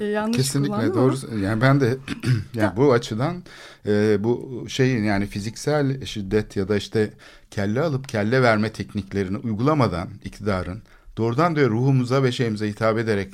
[0.00, 1.14] E, yanlış Kesinlikle doğru.
[1.32, 1.40] ama.
[1.40, 1.96] Yani ben de
[2.54, 3.42] yani bu açıdan
[3.86, 7.10] e, bu şeyin yani fiziksel şiddet ya da işte
[7.50, 10.82] kelle alıp kelle verme tekniklerini uygulamadan iktidarın
[11.16, 13.28] doğrudan doğruya ruhumuza ve şeyimize hitap ederek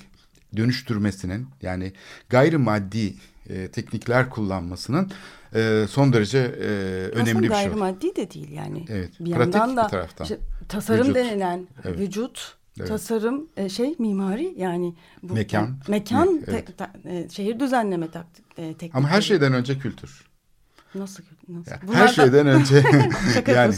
[0.57, 1.93] dönüştürmesinin yani
[2.29, 3.15] gayrimaddi
[3.49, 5.11] e, teknikler kullanmasının
[5.55, 6.65] e, son derece e,
[7.12, 7.49] önemli Aslında bir şey.
[7.49, 8.85] gayrimaddi de değil yani.
[8.89, 10.25] Evet, Bir pratik yandan da bir taraftan.
[10.25, 11.15] işte tasarım Vücut.
[11.17, 11.99] denilen Evet.
[11.99, 12.89] vücut, Evet.
[12.89, 15.65] tasarım, e, şey mimari yani bu Mekan.
[15.89, 16.79] e, mekan, Mi- te- evet.
[16.79, 18.91] ta- e, şehir düzenleme taktik, e, teknikleri.
[18.95, 20.27] Ama her şeyden önce kültür.
[20.95, 21.71] nasıl nasıl?
[21.71, 22.75] Ya, Bunlar her şeyden önce
[23.55, 23.75] yani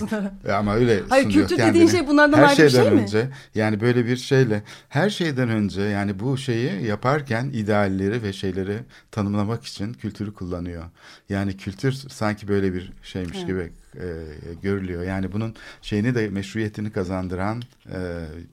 [0.49, 1.91] ya ama öyle Hayır, sunuyor kültür dediğin kendini.
[1.91, 3.01] şey bunlardan her ayrı bir şey mi?
[3.03, 8.79] önce yani böyle bir şeyle her şeyden önce yani bu şeyi yaparken idealleri ve şeyleri
[9.11, 10.85] tanımlamak için kültürü kullanıyor.
[11.29, 13.47] Yani kültür sanki böyle bir şeymiş Evet.
[13.47, 14.07] gibi e,
[14.63, 15.03] görülüyor.
[15.03, 17.99] Yani bunun şeyini de meşruiyetini kazandıran e,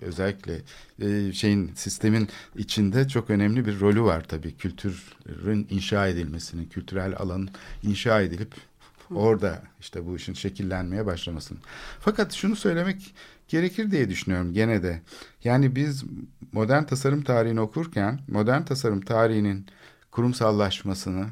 [0.02, 0.54] özellikle
[1.02, 4.58] e, şeyin sistemin içinde çok önemli bir rolü var tabii.
[4.58, 7.50] Kültürün inşa edilmesinin, kültürel alanın
[7.84, 8.54] inşa edilip
[9.14, 11.62] orada işte bu işin şekillenmeye başlamasının.
[12.00, 13.16] Fakat şunu söylemek
[13.48, 15.02] gerekir diye düşünüyorum gene de.
[15.44, 16.04] Yani biz
[16.52, 19.68] modern tasarım tarihini okurken modern tasarım tarihinin
[20.12, 21.26] kurumsallaşmasını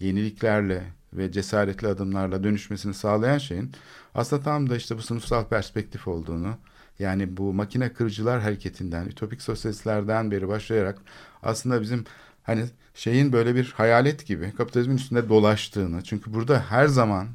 [0.00, 3.72] yeniliklerle ve cesaretli adımlarla dönüşmesini sağlayan şeyin
[4.14, 6.56] aslında tam da işte bu sınıfsal perspektif olduğunu
[6.98, 10.98] yani bu makine kırıcılar hareketinden, ütopik sosyalistlerden beri başlayarak
[11.42, 12.04] aslında bizim
[12.42, 12.64] hani
[13.00, 17.28] şeyin böyle bir hayalet gibi kapitalizmin üstünde dolaştığını çünkü burada her zaman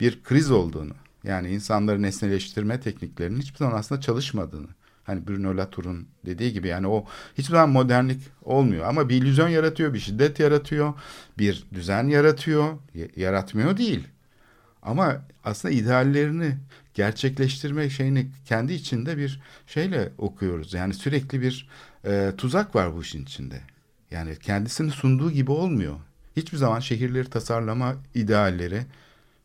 [0.00, 0.92] bir kriz olduğunu
[1.24, 4.68] yani insanları nesneleştirme tekniklerinin hiçbir zaman aslında çalışmadığını
[5.04, 7.04] hani Bruno Latour'un dediği gibi yani o
[7.38, 10.94] hiçbir zaman modernlik olmuyor ama bir illüzyon yaratıyor, bir şiddet yaratıyor,
[11.38, 12.78] bir düzen yaratıyor,
[13.16, 14.08] yaratmıyor değil.
[14.82, 16.56] Ama aslında ideallerini
[16.94, 20.74] gerçekleştirme şeyini kendi içinde bir şeyle okuyoruz.
[20.74, 21.68] Yani sürekli bir
[22.04, 23.60] e, tuzak var bu işin içinde.
[24.10, 25.96] Yani kendisini sunduğu gibi olmuyor.
[26.36, 28.82] Hiçbir zaman şehirleri tasarlama idealleri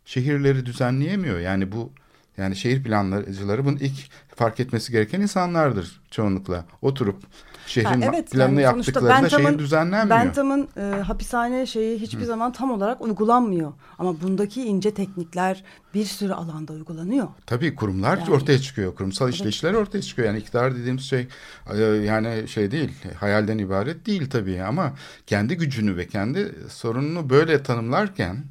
[0.05, 1.39] şehirleri düzenleyemiyor.
[1.39, 1.91] Yani bu
[2.37, 6.65] Yani şehir planlayıcıları bunun ilk fark etmesi gereken insanlardır çoğunlukla.
[6.81, 7.23] Oturup
[7.67, 10.19] şehrin Ha, evet, planını yani yaptıklarında Bentham'ın- şehir düzenlenmiyor.
[10.19, 13.73] Bentham'ın e, hapishane şeyi hiçbir zaman tam olarak uygulanmıyor.
[13.97, 17.27] Ama bundaki ince teknikler bir sürü alanda uygulanıyor.
[17.45, 18.95] Tabii kurumlar Yani- ortaya çıkıyor.
[18.95, 20.27] Kurumsal işleyişler ortaya çıkıyor.
[20.27, 21.27] Yani iktidar dediğimiz şey
[21.73, 24.93] e, yani şey değil, hayalden ibaret değil tabii ama
[25.27, 28.43] kendi gücünü ve kendi sorununu böyle tanımlarken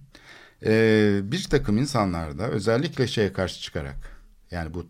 [0.67, 3.97] e, bir takım insanlar da özellikle şeye karşı çıkarak
[4.51, 4.87] yani bu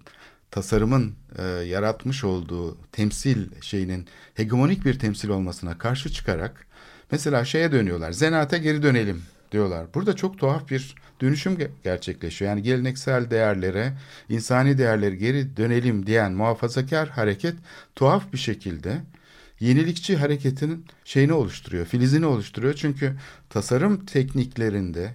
[0.55, 6.67] tasarımın e, yaratmış olduğu temsil şeyinin hegemonik bir temsil olmasına karşı çıkarak
[7.11, 8.13] mesela şeye dönüyorlar.
[8.13, 9.87] Zanaate geri dönelim diyorlar.
[9.95, 12.51] Burada çok tuhaf bir dönüşüm ge- gerçekleşiyor.
[12.51, 13.93] Yani geleneksel değerlere,
[14.29, 17.55] insani değerlere geri dönelim diyen muhafazakar hareket
[17.97, 19.01] tuhaf bir şekilde
[19.61, 22.75] yenilikçi hareketin şeyini oluşturuyor, filizini oluşturuyor.
[22.75, 23.17] Çünkü
[23.51, 25.15] tasarım tekniklerinde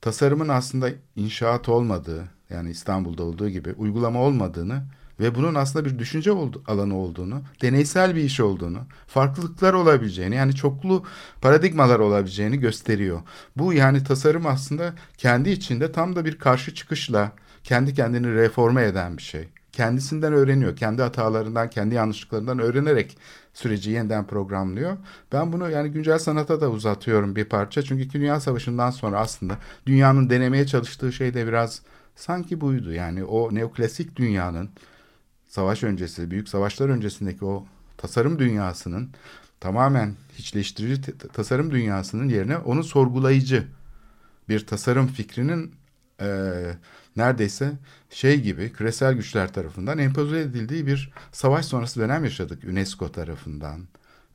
[0.00, 4.82] tasarımın aslında inşaat olmadığı, yani İstanbul'da olduğu gibi uygulama olmadığını
[5.20, 6.30] ve bunun aslında bir düşünce
[6.66, 11.04] alanı olduğunu, deneysel bir iş olduğunu, farklılıklar olabileceğini, yani çoklu
[11.40, 13.20] paradigmalar olabileceğini gösteriyor.
[13.56, 17.32] Bu yani tasarım aslında kendi içinde tam da bir karşı çıkışla
[17.64, 19.48] kendi kendini reforme eden bir şey.
[19.72, 23.16] Kendisinden öğreniyor, kendi hatalarından, kendi yanlışlıklarından öğrenerek
[23.54, 24.96] süreci yeniden programlıyor.
[25.32, 27.82] Ben bunu yani güncel sanata da uzatıyorum bir parça.
[27.82, 31.82] Çünkü Dünya Savaşı'ndan sonra aslında dünyanın denemeye çalıştığı şey de biraz
[32.16, 32.92] sanki buydu.
[32.92, 34.70] Yani o neoklasik dünyanın
[35.48, 39.10] savaş öncesi, büyük savaşlar öncesindeki o tasarım dünyasının
[39.60, 43.66] tamamen hiçleştirici tasarım dünyasının yerine onu sorgulayıcı
[44.48, 45.74] bir tasarım fikrinin
[46.20, 46.28] e,
[47.16, 47.72] neredeyse
[48.10, 53.80] şey gibi küresel güçler tarafından empoze edildiği bir savaş sonrası dönem yaşadık UNESCO tarafından.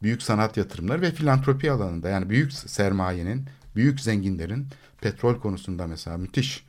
[0.02, 4.68] Büyük sanat yatırımları ve filantropi alanında yani büyük sermayenin, büyük zenginlerin
[5.02, 6.66] petrol konusunda mesela müthiş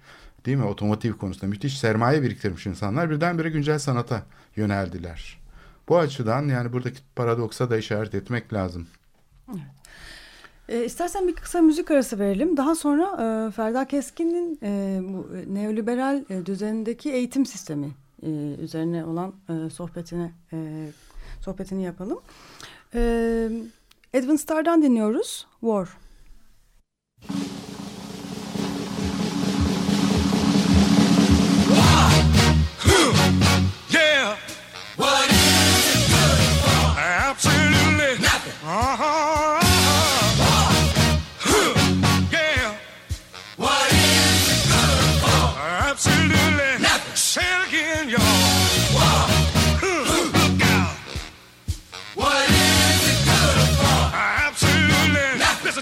[0.46, 0.64] değil mi?
[0.64, 4.22] Otomotiv konusunda müthiş sermaye biriktirmiş insanlar birdenbire güncel sanata
[4.56, 5.40] yöneldiler.
[5.88, 8.86] Bu açıdan yani buradaki paradoksa da işaret etmek lazım.
[10.68, 12.56] E, istersen bir kısa müzik arası verelim.
[12.56, 17.90] Daha sonra e, Ferda Keskin'in e, bu neoliberal e, düzenindeki eğitim sistemi
[18.22, 18.28] e,
[18.60, 20.88] üzerine olan e, sohbetine e,
[21.40, 22.18] sohbetini yapalım.
[22.94, 23.00] E,
[24.14, 25.46] Edwin Starr'dan dinliyoruz.
[25.60, 25.88] War.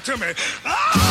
[0.09, 0.33] To me.
[0.65, 1.08] Oh,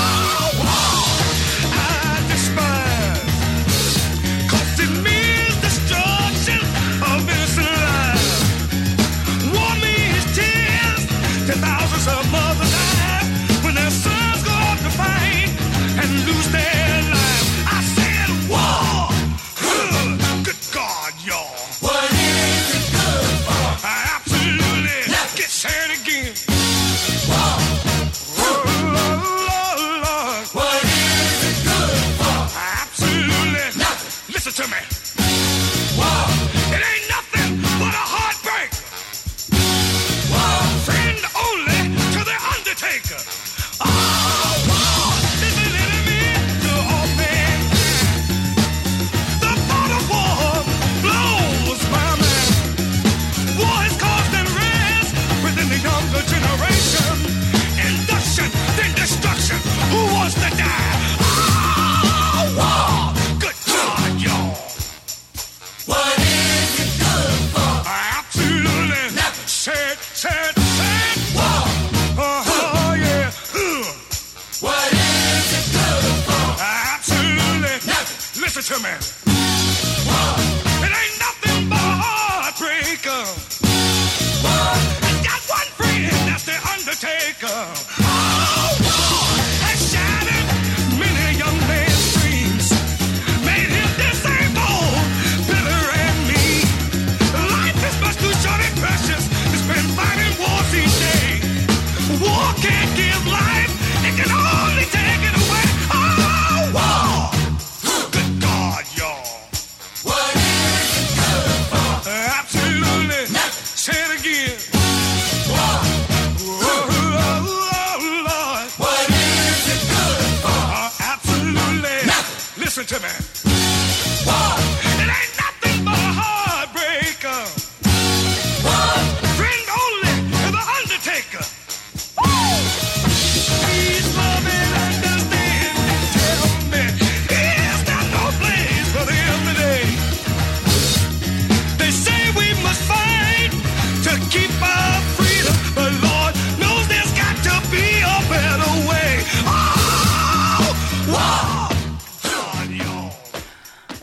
[35.98, 36.47] Wow.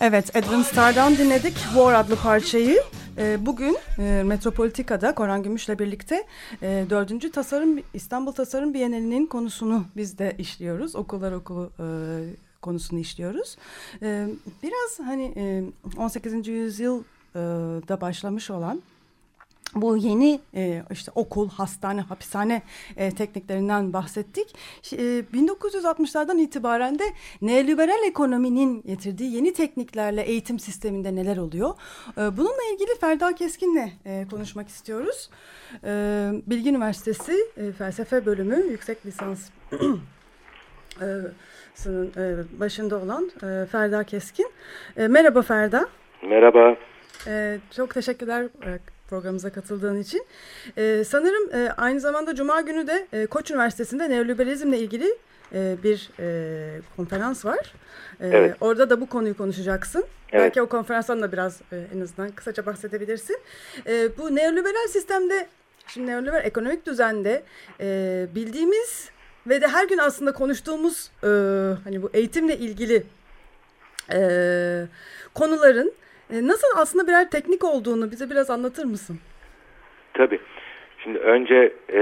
[0.07, 2.83] Evet, Edwin Starr'dan dinledik War adlı parçayı.
[3.19, 6.27] E, bugün e, Metropolitika'da Koran Gümüş'le birlikte
[6.63, 7.33] e, 4.
[7.33, 10.97] Tasarım İstanbul Tasarım Bienalinin konusunu biz de işliyoruz.
[10.97, 11.87] Okullar okulu e,
[12.63, 13.57] konusunu işliyoruz.
[14.03, 14.29] E,
[14.63, 15.63] biraz hani e,
[15.97, 16.49] 18.
[16.49, 18.83] yüzyılda başlamış olan
[19.75, 22.63] bu yeni e, işte okul, hastane, hapishane
[22.97, 24.57] e, tekniklerinden bahsettik.
[24.93, 24.97] E,
[25.35, 27.05] 1960'lardan itibaren de
[27.43, 31.75] neoliberal ekonominin getirdiği yeni tekniklerle eğitim sisteminde neler oluyor?
[32.19, 35.31] E, bununla ilgili Ferda Keskin'le e, konuşmak istiyoruz.
[35.85, 35.91] E,
[36.47, 39.51] Bilgi Üniversitesi e, Felsefe Bölümü yüksek lisans
[41.01, 41.07] e,
[41.87, 44.51] e, başında olan e, Ferda Keskin.
[44.97, 45.89] E, merhaba Ferda.
[46.23, 46.77] Merhaba.
[47.27, 50.27] Ee, çok teşekkürler e, programımıza katıldığın için.
[50.79, 55.19] Ee, sanırım e, aynı zamanda Cuma günü de e, Koç Üniversitesi'nde neoliberalizmle ilgili
[55.55, 57.75] e, bir e, konferans var.
[58.21, 58.57] E, Evet.
[58.61, 60.05] Orada da bu konuyu konuşacaksın.
[60.33, 60.43] Evet.
[60.43, 63.39] Belki o konferanstan da biraz e, en azından kısaca bahsedebilirsin.
[63.87, 65.49] E, bu neoliberal sistemde,
[65.87, 67.43] şimdi neoliberal ekonomik düzende
[67.81, 69.09] e, bildiğimiz
[69.47, 71.29] ve de her gün aslında konuştuğumuz e,
[71.85, 73.03] hani bu eğitimle ilgili
[74.13, 74.19] e,
[75.35, 75.93] konuların
[76.33, 79.19] e, nasıl aslında birer teknik olduğunu bize biraz anlatır mısın?
[80.15, 80.39] Tabii.
[81.03, 82.01] Şimdi önce e,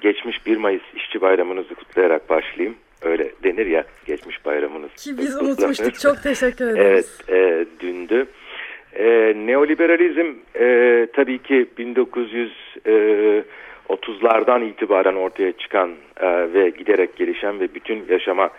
[0.00, 2.76] geçmiş 1 Mayıs İşçi Bayramınızı kutlayarak başlayayım.
[3.02, 4.90] Öyle denir ya geçmiş bayramınız.
[4.94, 5.48] Ki biz kutlanır.
[5.48, 6.00] unutmuştuk.
[6.00, 7.18] Çok teşekkür Evet, ederiz.
[7.28, 8.26] e, dündü.
[8.94, 11.66] E, neoliberalizm e, tabii ki
[13.88, 18.50] 1930'lardan itibaren ortaya çıkan e, ve giderek gelişen ve bütün yaşama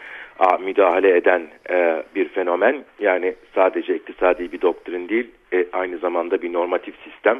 [0.59, 2.83] müdahale eden e, bir fenomen.
[2.99, 7.39] Yani sadece iktisadi bir doktrin değil, e, aynı zamanda bir normatif sistem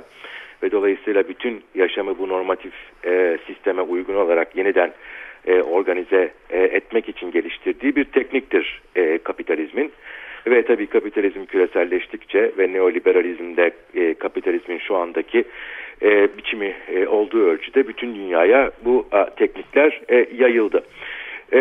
[0.63, 2.73] ve dolayısıyla bütün yaşamı bu normatif
[3.05, 4.91] e, sisteme uygun olarak yeniden
[5.71, 8.81] organize etmek için geliştirdiği bir tekniktir
[9.23, 9.91] kapitalizmin.
[10.47, 13.71] Ve tabii kapitalizm küreselleştikçe ve neoliberalizmde
[14.19, 15.43] kapitalizmin şu andaki
[16.37, 16.75] biçimi
[17.07, 20.01] olduğu ölçüde bütün dünyaya bu teknikler
[20.37, 20.83] yayıldı.
[21.51, 21.59] E,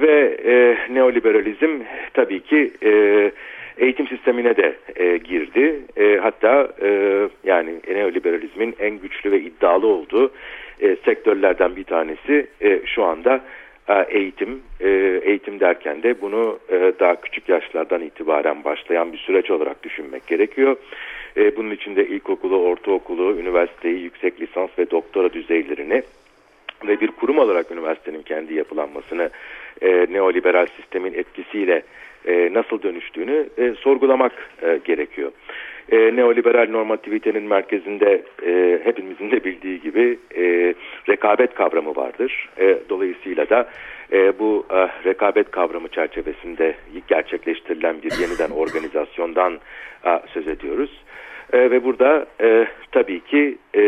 [0.00, 1.70] ve e, neoliberalizm
[2.14, 2.90] tabii ki e,
[3.78, 5.80] eğitim sistemine de e, girdi.
[5.96, 10.30] E, hatta e, yani neoliberalizmin en güçlü ve iddialı olduğu
[10.80, 13.40] e, sektörlerden bir tanesi e, şu anda
[13.88, 14.62] e, eğitim.
[14.80, 14.88] E,
[15.24, 20.76] eğitim derken de bunu e, daha küçük yaşlardan itibaren başlayan bir süreç olarak düşünmek gerekiyor.
[21.56, 26.02] Bunun içinde ilkokulu, ortaokulu, üniversiteyi, yüksek lisans ve doktora düzeylerini
[26.86, 29.30] ve bir kurum olarak üniversitenin kendi yapılanmasını
[29.82, 31.82] e, neoliberal sistemin etkisiyle
[32.26, 35.32] e, nasıl dönüştüğünü e, sorgulamak e, gerekiyor.
[35.92, 40.74] E, neoliberal normativitenin merkezinde e, hepimizin de bildiği gibi e,
[41.08, 42.48] rekabet kavramı vardır.
[42.58, 43.68] E, dolayısıyla da
[44.12, 46.74] e, bu e, rekabet kavramı çerçevesinde
[47.08, 49.58] gerçekleştirilen bir yeniden organizasyondan
[50.06, 51.04] e, söz ediyoruz.
[51.52, 53.82] E, ve burada e, tabii ki e,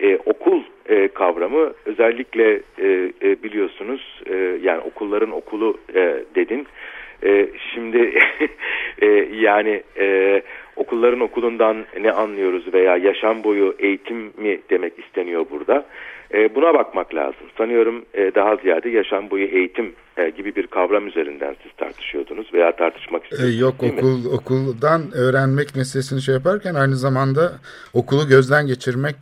[0.00, 6.66] e, okul e, kavramı özellikle e, e, biliyorsunuz e, yani okulların okulu e, dedin.
[7.24, 7.98] E, şimdi
[9.02, 10.42] e, yani e,
[10.76, 15.86] okulların okulundan ne anlıyoruz veya yaşam boyu eğitim mi demek isteniyor burada?
[16.34, 17.46] E, buna bakmak lazım.
[17.58, 22.76] Sanıyorum e, daha ziyade yaşam boyu eğitim e, gibi bir kavram üzerinden siz tartışıyordunuz veya
[22.76, 23.60] tartışmak E, istiyorsunuz.
[23.60, 24.00] yok değil mi?
[24.00, 27.52] okul okuldan öğrenmek meselesini şey yaparken aynı zamanda
[27.94, 29.16] okulu gözden geçirmek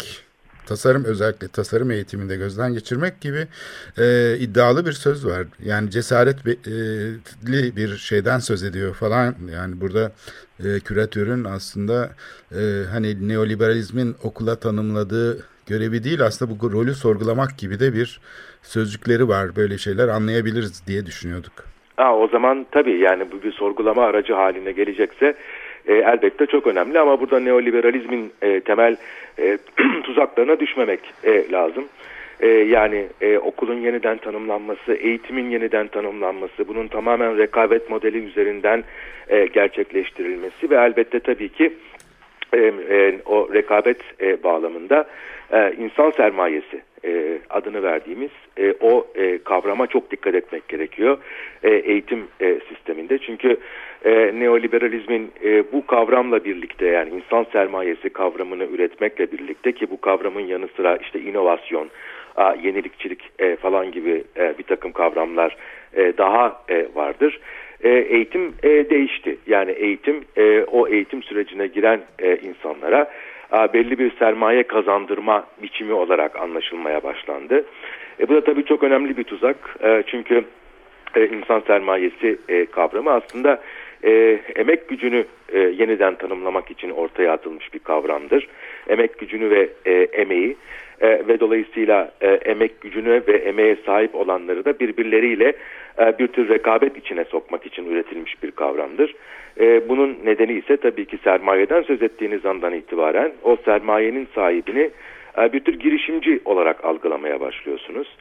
[0.67, 3.47] tasarım özellikle tasarım eğitiminde gözden geçirmek gibi
[3.99, 5.47] e, iddialı bir söz var.
[5.65, 6.57] Yani cesaretli
[7.77, 9.35] bir şeyden söz ediyor falan.
[9.53, 10.13] Yani burada
[10.61, 12.11] e, küratörün aslında
[12.53, 12.61] e,
[12.93, 18.21] hani neoliberalizmin okula tanımladığı görevi değil aslında bu rolü sorgulamak gibi de bir
[18.63, 19.57] sözcükleri var.
[19.57, 21.53] Böyle şeyler anlayabiliriz diye düşünüyorduk.
[21.97, 25.35] Ha, o zaman tabii yani bu bir sorgulama aracı haline gelecekse
[25.87, 28.97] e, elbette çok önemli ama burada neoliberalizmin e, temel
[29.39, 29.59] e,
[30.05, 31.85] tuzaklarına düşmemek e, lazım.
[32.41, 38.85] E, yani e, okulun yeniden tanımlanması, eğitimin yeniden tanımlanması, bunun tamamen rekabet modeli üzerinden
[39.29, 41.73] e, gerçekleştirilmesi ve elbette tabii ki
[42.53, 42.59] e,
[42.91, 45.05] e, o rekabet e, bağlamında
[45.53, 51.19] e, insan sermayesi e, adını verdiğimiz e, o e, kavrama çok dikkat etmek gerekiyor
[51.63, 53.19] e, eğitim e, sisteminde.
[53.19, 53.57] Çünkü
[54.05, 60.41] e, neoliberalizmin e, bu kavramla birlikte yani insan sermayesi kavramını üretmekle birlikte ki bu kavramın
[60.41, 61.89] yanı sıra işte inovasyon,
[62.37, 65.57] a, yenilikçilik e, falan gibi e, bir takım kavramlar
[65.95, 67.41] e, daha e, vardır.
[67.83, 69.37] E, eğitim e, değişti.
[69.47, 73.11] Yani eğitim e, o eğitim sürecine giren e, insanlara
[73.51, 77.65] a, belli bir sermaye kazandırma biçimi olarak anlaşılmaya başlandı.
[78.21, 79.77] E, bu da tabii çok önemli bir tuzak.
[79.83, 80.45] E, çünkü
[81.17, 83.61] e, insan sermayesi e, kavramı aslında
[84.05, 88.49] e, emek gücünü e, yeniden tanımlamak için ortaya atılmış bir kavramdır.
[88.89, 90.57] Emek gücünü ve e, emeği
[91.01, 95.53] e, ve dolayısıyla e, emek gücüne ve emeğe sahip olanları da birbirleriyle
[95.99, 99.15] e, bir tür rekabet içine sokmak için üretilmiş bir kavramdır.
[99.61, 104.91] E, bunun nedeni ise tabii ki sermayeden söz ettiğiniz andan itibaren o sermayenin sahibini
[105.39, 108.17] e, bir tür girişimci olarak algılamaya başlıyorsunuz.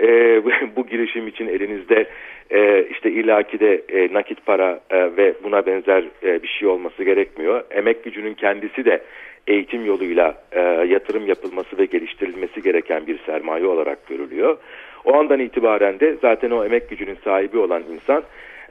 [0.00, 0.06] E,
[0.76, 2.06] bu girişim için elinizde
[2.50, 7.04] e, işte illaki de e, nakit para e, ve buna benzer e, bir şey olması
[7.04, 7.64] gerekmiyor.
[7.70, 9.02] Emek gücünün kendisi de
[9.46, 14.56] eğitim yoluyla e, yatırım yapılması ve geliştirilmesi gereken bir sermaye olarak görülüyor.
[15.04, 18.22] O andan itibaren de zaten o emek gücünün sahibi olan insan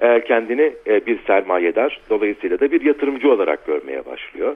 [0.01, 4.55] e, kendini e, bir sermayedar, dolayısıyla da bir yatırımcı olarak görmeye başlıyor.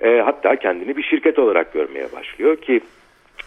[0.00, 2.80] E, hatta kendini bir şirket olarak görmeye başlıyor ki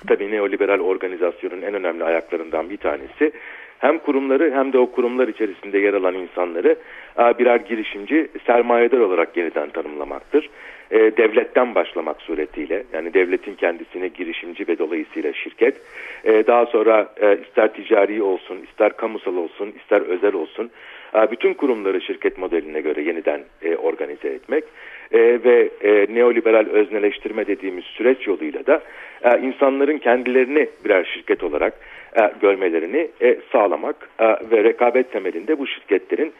[0.08, 3.32] tabii neoliberal organizasyonun en önemli ayaklarından bir tanesi
[3.80, 6.76] hem kurumları hem de o kurumlar içerisinde yer alan insanları
[7.20, 10.50] e, birer girişimci, sermayedar olarak yeniden tanımlamaktır.
[10.92, 15.82] E, devletten başlamak suretiyle yani devletin kendisine girişimci ve dolayısıyla şirket
[16.24, 17.14] e, daha sonra
[17.48, 20.72] ister ticari olsun ister kamusal olsun ister özel olsun
[21.32, 24.64] bütün kurumları şirket modeline göre yeniden e, organize etmek
[25.12, 28.82] e, ve e, neoliberal özneleştirme dediğimiz süreç yoluyla da
[29.42, 31.74] insanların kendilerini birer şirket olarak
[32.42, 33.08] görmelerini
[33.52, 34.10] sağlamak
[34.52, 36.34] ve rekabet temelinde bu şirketlerin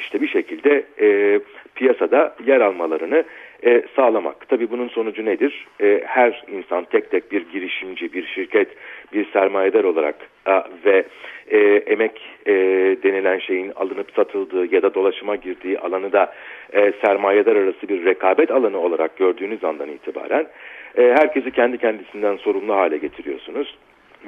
[0.00, 0.82] işte bir şekilde
[1.74, 3.24] piyasada yer almalarını
[3.64, 4.48] e, sağlamak.
[4.48, 5.66] Tabii bunun sonucu nedir?
[5.80, 8.68] E, her insan tek tek bir girişimci, bir şirket,
[9.12, 10.52] bir sermayedar olarak e,
[10.84, 11.04] ve
[11.50, 12.52] e, emek e,
[13.02, 16.32] denilen şeyin alınıp satıldığı ya da dolaşıma girdiği alanı da
[16.72, 20.46] e, sermayedar arası bir rekabet alanı olarak gördüğünüz andan itibaren
[20.98, 23.76] e, herkesi kendi kendisinden sorumlu hale getiriyorsunuz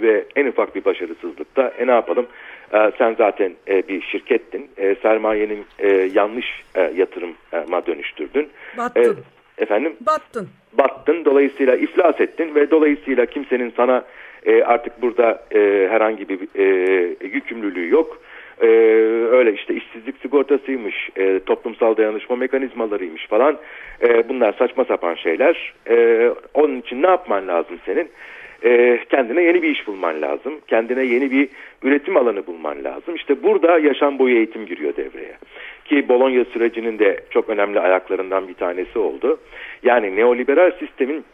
[0.02, 2.26] ve en ufak bir başarısızlıkta e ne yapalım
[2.72, 8.48] e, sen zaten e, bir şirkettin e, sermayenin e, yanlış e, yatırıma dönüştürdün.
[8.78, 9.18] Battın.
[9.58, 9.96] E, efendim?
[10.00, 10.48] Battın.
[10.72, 14.04] Battın dolayısıyla iflas ettin ve dolayısıyla kimsenin sana
[14.46, 16.64] e, artık burada e, herhangi bir e,
[17.20, 18.20] yükümlülüğü yok.
[18.62, 18.66] Ee,
[19.30, 23.58] öyle işte işsizlik sigortasıymış, e, toplumsal dayanışma mekanizmalarıymış falan.
[24.02, 25.74] E, bunlar saçma sapan şeyler.
[25.90, 28.10] E, onun için ne yapman lazım senin?
[28.64, 30.60] E, kendine yeni bir iş bulman lazım.
[30.68, 31.48] Kendine yeni bir
[31.82, 33.14] üretim alanı bulman lazım.
[33.14, 35.36] İşte burada yaşam boyu eğitim giriyor devreye.
[35.84, 39.40] Ki Bologna sürecinin de çok önemli ayaklarından bir tanesi oldu.
[39.82, 41.24] Yani neoliberal sistemin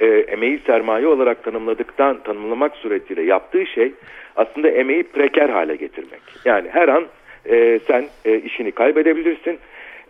[0.00, 3.92] e, emeği sermaye olarak tanımladıktan tanımlamak suretiyle yaptığı şey
[4.36, 6.20] aslında emeği preker hale getirmek.
[6.44, 7.06] Yani her an
[7.50, 9.58] e, sen e, işini kaybedebilirsin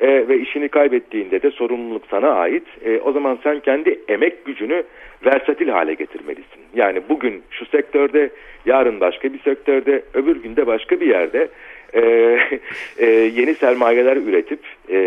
[0.01, 2.65] e, ve işini kaybettiğinde de sorumluluk sana ait.
[2.85, 4.83] E, o zaman sen kendi emek gücünü
[5.25, 6.63] versatil hale getirmelisin.
[6.75, 8.31] Yani bugün şu sektörde,
[8.67, 11.49] yarın başka bir sektörde, öbür günde başka bir yerde
[11.93, 12.01] e,
[12.99, 14.99] e, yeni sermayeler üretip, e,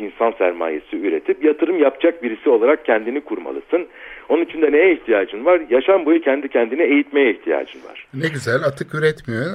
[0.00, 3.86] insan sermayesi üretip yatırım yapacak birisi olarak kendini kurmalısın.
[4.28, 5.60] Onun için de neye ihtiyacın var?
[5.70, 8.06] Yaşam boyu kendi kendine eğitmeye ihtiyacın var.
[8.14, 9.46] Ne güzel atık üretmiyor.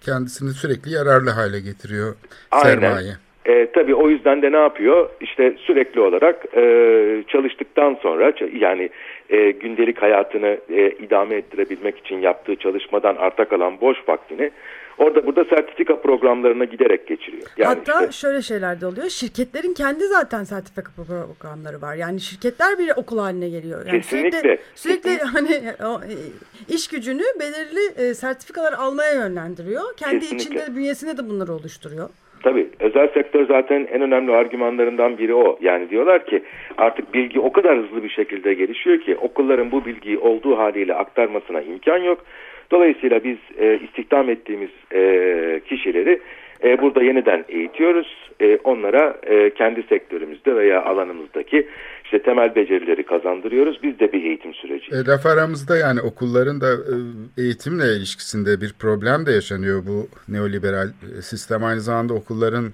[0.00, 2.14] Kendisini sürekli yararlı hale getiriyor
[2.50, 3.25] Aynen.
[3.46, 5.08] E, tabii o yüzden de ne yapıyor?
[5.20, 6.62] İşte sürekli olarak e,
[7.28, 8.90] çalıştıktan sonra yani
[9.30, 14.50] e, gündelik hayatını e, idame ettirebilmek için yaptığı çalışmadan arta kalan boş vaktini
[14.98, 17.46] orada burada sertifika programlarına giderek geçiriyor.
[17.56, 19.08] Yani Hatta işte, şöyle şeyler de oluyor.
[19.08, 21.94] Şirketlerin kendi zaten sertifika programları var.
[21.94, 23.86] Yani şirketler bir okul haline geliyor.
[23.86, 24.58] Yani Kesinlikle.
[24.74, 26.14] Sürekli, sürekli hani o, e,
[26.74, 29.96] iş gücünü belirli e, sertifikalar almaya yönlendiriyor.
[29.96, 30.44] Kendi Kesinlikle.
[30.44, 32.08] içinde bünyesinde de bunları oluşturuyor.
[32.46, 35.58] Tabii özel sektör zaten en önemli argümanlarından biri o.
[35.60, 36.42] Yani diyorlar ki
[36.78, 41.60] artık bilgi o kadar hızlı bir şekilde gelişiyor ki okulların bu bilgiyi olduğu haliyle aktarmasına
[41.62, 42.24] imkan yok.
[42.70, 46.20] Dolayısıyla biz e, istihdam ettiğimiz e, kişileri
[46.64, 48.25] e, burada yeniden eğitiyoruz.
[48.40, 51.68] E, onlara e, kendi sektörümüzde veya alanımızdaki
[52.04, 53.82] işte temel becerileri kazandırıyoruz.
[53.82, 54.94] Biz de bir eğitim süreci.
[54.94, 56.94] E, laf aramızda yani okulların da e,
[57.42, 61.64] eğitimle ilişkisinde bir problem de yaşanıyor bu neoliberal e, sistem.
[61.64, 62.64] Aynı zamanda okulların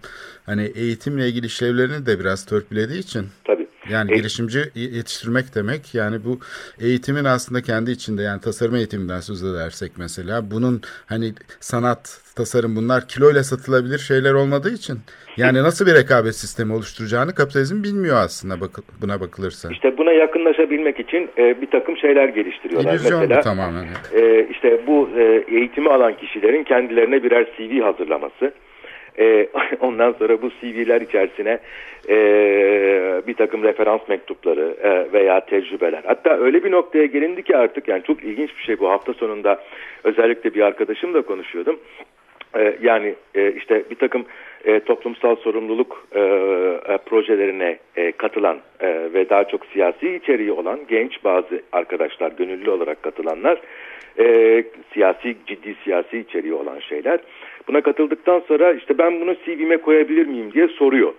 [0.47, 3.25] hani eğitimle ilgili işlevlerini de biraz törpülediği için.
[3.45, 3.62] Tabii.
[3.91, 6.39] Yani E- girişimci yetiştirmek demek yani bu
[6.80, 13.09] eğitimin aslında kendi içinde yani tasarım eğitiminden söz edersek mesela bunun hani sanat, tasarım bunlar
[13.09, 14.99] kiloyla satılabilir şeyler olmadığı için
[15.37, 19.68] yani nasıl bir rekabet sistemi oluşturacağını kapitalizm bilmiyor aslında bakı- buna bakılırsa.
[19.72, 22.93] İşte buna yakınlaşabilmek için e, bir takım şeyler geliştiriyorlar.
[22.95, 23.87] İllüzyon Mesela bu tamamen.
[24.14, 28.53] e, işte bu e, eğitimi alan kişilerin kendilerine birer CV hazırlaması.
[29.19, 29.49] E,
[29.81, 31.59] ondan sonra bu CV'ler içerisine
[32.09, 32.17] e,
[33.27, 36.03] bir takım referans mektupları e, veya tecrübeler.
[36.07, 39.61] Hatta öyle bir noktaya gelindi ki artık yani çok ilginç bir şey bu hafta sonunda
[40.05, 41.79] özellikle bir arkadaşımla konuşuyordum.
[42.57, 44.25] E, yani e, işte bir takım
[44.65, 50.81] e, toplumsal sorumluluk e, e, projelerine e, katılan e, ve daha çok siyasi içeriği olan
[50.89, 53.61] genç bazı arkadaşlar, gönüllü olarak katılanlar,
[54.19, 57.21] e, siyasi ciddi siyasi içeriği olan şeyler.
[57.69, 61.13] Buna katıldıktan sonra işte ben bunu CV'me koyabilir miyim diye soruyor.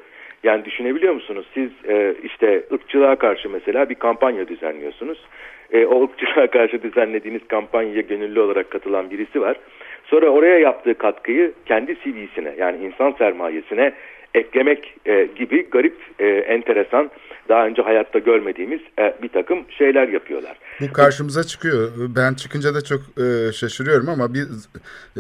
[0.44, 1.46] Yani düşünebiliyor musunuz?
[1.54, 5.26] Siz e, işte ırkçılığa karşı mesela bir kampanya düzenliyorsunuz.
[5.72, 9.58] E, o ırkçılığa karşı düzenlediğiniz kampanyaya gönüllü olarak katılan birisi var.
[10.04, 13.94] Sonra oraya yaptığı katkıyı kendi CV'sine yani insan sermayesine
[14.34, 17.12] eklemek e, gibi garip, e, enteresan,
[17.50, 20.58] daha önce hayatta görmediğimiz e, bir takım şeyler yapıyorlar.
[20.82, 21.92] Bu karşımıza çıkıyor.
[22.16, 24.48] Ben çıkınca da çok e, şaşırıyorum ama bir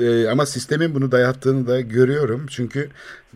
[0.01, 2.45] e, ama sistemin bunu dayattığını da görüyorum.
[2.49, 2.89] Çünkü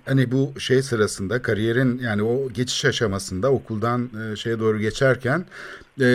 [0.06, 5.46] hani bu şey sırasında kariyerin yani o geçiş aşamasında okuldan e, şeye doğru geçerken
[6.00, 6.06] e,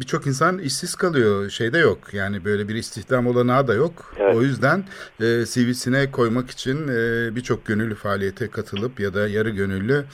[0.00, 1.50] birçok insan işsiz kalıyor.
[1.50, 1.98] Şeyde yok.
[2.14, 4.14] Yani böyle bir istihdam olanağı da yok.
[4.18, 4.34] Evet.
[4.34, 4.84] O yüzden
[5.20, 10.04] e, CV'sine koymak için e, birçok gönüllü faaliyete katılıp ya da yarı gönüllü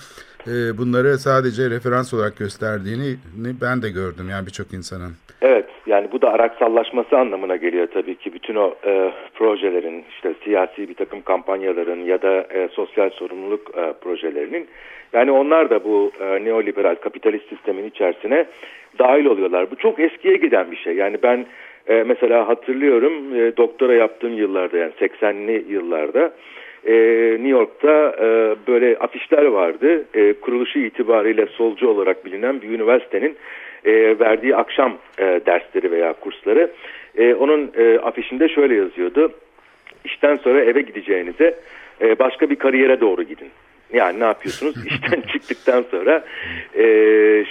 [0.47, 3.16] e, bunları sadece referans olarak gösterdiğini
[3.61, 5.12] ben de gördüm yani birçok insanın.
[5.43, 10.88] Evet yani bu da araksallaşması anlamına geliyor tabii ki bütün o e, projelerin işte siyasi
[10.88, 14.68] bir takım kampanyaların ya da e, sosyal sorumluluk e, projelerinin
[15.12, 18.47] yani onlar da bu e, neoliberal kapitalist sistemin içerisine
[18.99, 19.70] dahil oluyorlar.
[19.70, 21.47] Bu çok eskiye giden bir şey yani ben
[21.88, 26.32] e, mesela hatırlıyorum e, doktora yaptığım yıllarda yani 80'li yıllarda
[26.87, 26.93] e,
[27.33, 30.05] New York'ta e, böyle afişler vardı.
[30.14, 33.37] E, kuruluşu itibariyle solcu olarak bilinen bir üniversitenin
[33.85, 36.70] e, verdiği akşam e, dersleri veya kursları.
[37.18, 39.33] E, onun e, afişinde şöyle yazıyordu.
[40.05, 41.55] İşten sonra eve gideceğinize
[42.01, 43.49] e, başka bir kariyere doğru gidin.
[43.93, 44.74] Yani ne yapıyorsunuz?
[44.86, 46.24] İşten çıktıktan sonra
[46.74, 46.84] e,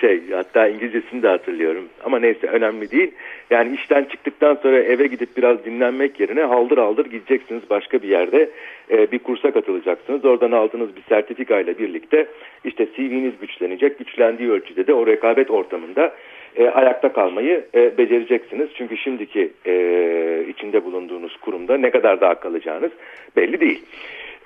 [0.01, 3.11] şey hatta İngilizcesini de hatırlıyorum ama neyse önemli değil.
[3.49, 8.49] Yani işten çıktıktan sonra eve gidip biraz dinlenmek yerine haldır haldır gideceksiniz başka bir yerde
[8.91, 10.25] e, bir kursa katılacaksınız.
[10.25, 12.27] Oradan aldığınız bir sertifika ile birlikte
[12.63, 13.99] işte CV'niz güçlenecek.
[13.99, 16.13] Güçlendiği ölçüde de o rekabet ortamında
[16.55, 18.69] e, ayakta kalmayı e, becereceksiniz.
[18.75, 22.91] Çünkü şimdiki e, içinde bulunduğunuz kurumda ne kadar daha kalacağınız
[23.35, 23.83] belli değil.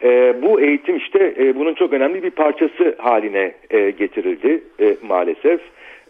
[0.03, 5.61] E, bu eğitim işte e, bunun çok önemli bir parçası haline e, getirildi e, maalesef.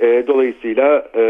[0.02, 1.24] E, dolayısıyla e,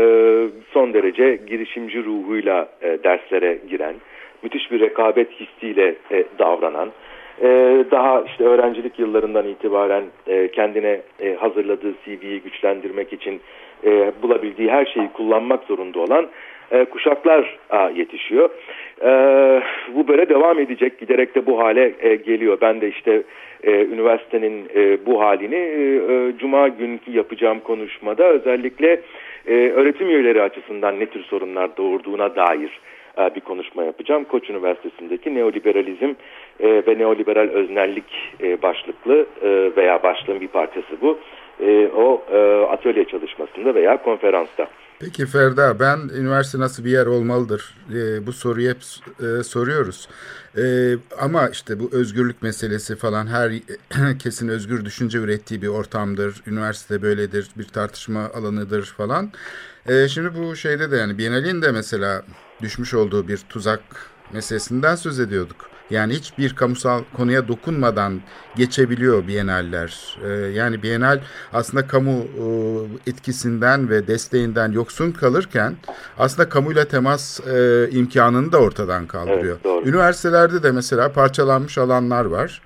[0.72, 3.96] son derece girişimci ruhuyla e, derslere giren,
[4.44, 6.90] müthiş bir rekabet hissiyle e, davranan,
[7.42, 7.48] e,
[7.92, 13.42] daha işte öğrencilik yıllarından itibaren e, kendine e, hazırladığı CV'yi güçlendirmek için
[13.86, 16.28] e, bulabildiği her şeyi kullanmak zorunda olan
[16.74, 17.60] e, kuşaklar
[17.96, 18.50] yetişiyor.
[19.02, 19.10] E,
[19.96, 21.00] bu böyle devam edecek.
[21.00, 22.58] Giderek de bu hale e, geliyor.
[22.62, 23.24] Ben de işte
[23.66, 24.70] üniversitenin
[25.06, 26.02] bu halini
[26.40, 29.02] Cuma günkü yapacağım konuşmada özellikle
[29.48, 32.80] öğretim üyeleri açısından ne tür sorunlar doğurduğuna dair
[33.36, 34.24] bir konuşma yapacağım.
[34.24, 36.14] Koç Üniversitesi'ndeki neoliberalizm
[36.60, 39.26] ve neoliberal öznellik başlıklı
[39.78, 41.20] veya başlığın bir parçası bu.
[41.98, 42.22] O
[42.70, 44.68] atölye çalışmasında veya konferansta.
[45.00, 48.78] Peki Ferda ben üniversite nasıl bir yer olmalıdır e, bu soruyu hep
[49.20, 50.08] e, soruyoruz.
[50.58, 53.54] E, ama işte bu özgürlük meselesi falan her
[54.20, 56.44] kesin özgür düşünce ürettiği bir ortamdır.
[56.48, 59.32] Üniversite böyledir bir tartışma alanıdır falan.
[59.88, 62.26] E, şimdi bu şeyde de yani Biennale'in de mesela
[62.62, 63.82] düşmüş olduğu bir tuzak
[64.34, 65.73] meselesinden söz ediyorduk.
[65.90, 68.22] Yani hiçbir kamusal konuya dokunmadan
[68.56, 70.18] geçebiliyor Biennaller.
[70.24, 71.22] Ee, yani Biennale
[71.54, 72.46] aslında kamu e,
[73.10, 75.76] etkisinden ve desteğinden yoksun kalırken
[76.18, 79.56] aslında kamuyla temas e, imkanını da ortadan kaldırıyor.
[79.56, 79.90] Evet, doğru.
[79.90, 82.62] Üniversitelerde de mesela parçalanmış alanlar var.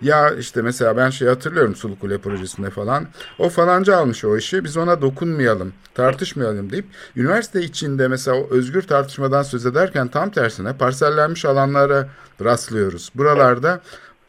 [0.00, 3.06] Ya işte mesela ben şey hatırlıyorum Sulu Kule projesinde falan.
[3.38, 6.86] O falanca almış o işi biz ona dokunmayalım, tartışmayalım deyip
[7.16, 12.08] üniversite içinde mesela o özgür tartışmadan söz ederken tam tersine parsellenmiş alanlara
[12.44, 13.10] rastlıyoruz.
[13.14, 13.80] Buralarda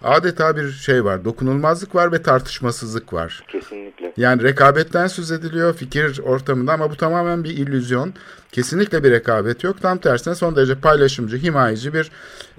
[0.04, 3.43] adeta bir şey var, dokunulmazlık var ve tartışmasızlık var.
[3.48, 4.12] Kesinlikle.
[4.18, 8.14] Yani rekabetten söz ediliyor fikir ortamında ama bu tamamen bir illüzyon.
[8.52, 9.82] Kesinlikle bir rekabet yok.
[9.82, 12.12] Tam tersine son derece paylaşımcı, himayeci bir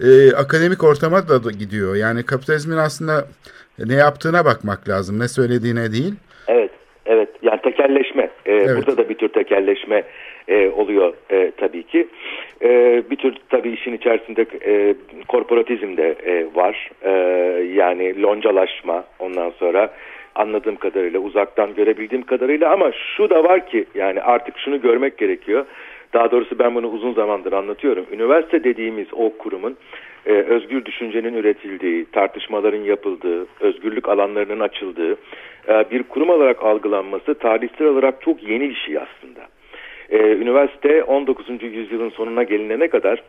[0.02, 1.96] e, akademik ortama da gidiyor.
[1.96, 3.24] Yani kapitalizmin aslında
[3.78, 6.14] ne yaptığına bakmak lazım, ne söylediğine değil.
[6.48, 6.70] Evet,
[7.06, 7.28] evet.
[7.42, 8.30] Yani tekelleşme.
[8.46, 8.76] Ee, Evet.
[8.76, 10.04] Burada da bir tür tekelleşme
[10.48, 12.08] e, oluyor e, tabii ki.
[12.62, 14.94] E, bir tür tabii işin içerisinde e,
[15.28, 16.90] korporatizm de e, var.
[17.02, 17.10] E,
[17.62, 19.90] yani loncalaşma ondan sonra
[20.34, 25.66] anladığım kadarıyla uzaktan görebildiğim kadarıyla ama şu da var ki yani artık şunu görmek gerekiyor.
[26.12, 28.06] Daha doğrusu ben bunu uzun zamandır anlatıyorum.
[28.12, 29.76] Üniversite dediğimiz o kurumun
[30.26, 35.12] e, özgür düşüncenin üretildiği, tartışmaların yapıldığı, özgürlük alanlarının açıldığı
[35.68, 39.40] e, bir kurum olarak algılanması tarihsel olarak çok yeni bir şey aslında.
[40.08, 41.62] E, üniversite 19.
[41.62, 43.22] yüzyılın sonuna gelinene kadar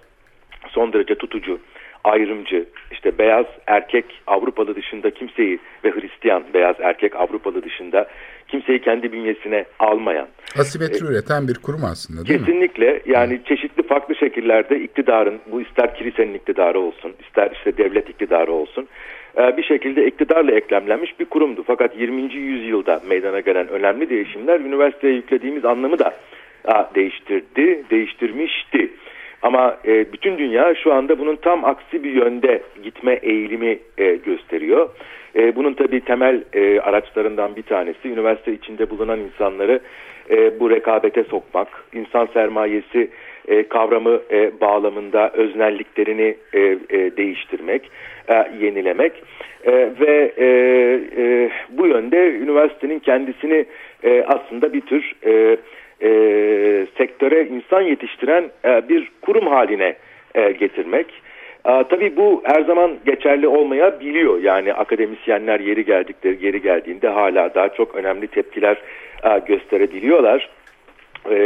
[0.70, 1.60] son derece tutucu,
[2.04, 8.08] ayrımcı, işte beyaz erkek Avrupalı dışında kimseyi ve Hristiyan beyaz erkek Avrupalı dışında
[8.48, 10.28] kimseyi kendi bünyesine almayan,
[10.60, 12.46] Asimetri üreten bir kurum aslında değil mi?
[12.46, 18.52] Kesinlikle yani çeşitli farklı şekillerde iktidarın bu ister kilisenin iktidarı olsun ister işte devlet iktidarı
[18.52, 18.88] olsun
[19.38, 21.64] e, bir şekilde iktidarla eklemlenmiş bir kurumdu.
[21.68, 22.34] Fakat 20.
[22.34, 26.16] yüzyılda meydana gelen önemli değişimler üniversiteye yüklediğimiz anlamı da e,
[26.96, 28.90] değiştirdi, değiştirmişti.
[29.42, 34.90] Ama e, bütün dünya şu anda bunun tam aksi bir yönde gitme eğilimi e, gösteriyor.
[35.36, 39.80] E, bunun tabii temel e, araçlarından bir tanesi üniversite içinde bulunan insanları
[40.30, 43.10] e, bu rekabete sokmak, insan sermayesi
[43.48, 47.92] e, kavramı e, bağlamında öznelliklerini e, e, değiştirmek,
[48.28, 49.14] e, yenilemek
[49.66, 50.46] E, ve e,
[51.18, 53.66] e, bu yönde üniversitenin kendisini
[54.04, 55.58] e, aslında bir tür e,
[56.02, 56.10] e,
[56.98, 59.96] sektöre insan yetiştiren e, bir kurum haline
[60.36, 61.06] e, getirmek.
[61.66, 64.42] E, tabii bu her zaman geçerli olmayabiliyor.
[64.44, 68.82] Yani akademisyenler yeri geldikleri yeri geldiğinde hala daha çok önemli tepkiler
[69.24, 70.50] e, gösterebiliyorlar.
[71.32, 71.38] E,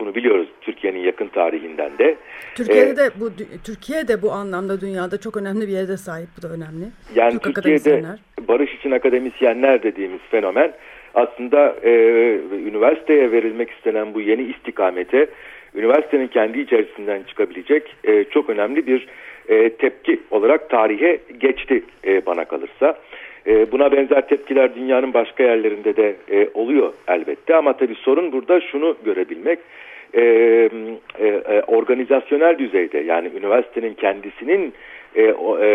[0.00, 2.14] bunu biliyoruz Türkiye'nin yakın tarihinden de.
[2.54, 3.30] Türkiye'de E, de bu
[3.64, 6.28] Türkiye de bu anlamda dünyada çok önemli bir yere sahip.
[6.38, 6.84] Bu da önemli.
[7.14, 8.02] Yani Türk Türkiye'de
[8.48, 10.72] barış için akademisyenler dediğimiz fenomen
[11.14, 11.90] aslında e,
[12.66, 15.26] üniversiteye verilmek istenen bu yeni istikamete
[15.74, 19.06] üniversitenin kendi içerisinden çıkabilecek e, çok önemli bir
[19.48, 22.98] e, tepki olarak tarihe geçti e, bana kalırsa.
[23.46, 28.60] E, buna benzer tepkiler dünyanın başka yerlerinde de e, oluyor elbette ama tabii sorun burada
[28.60, 29.58] şunu görebilmek
[30.14, 34.74] e, e, e, organizasyonel düzeyde yani üniversitenin kendisinin
[35.14, 35.68] e, e,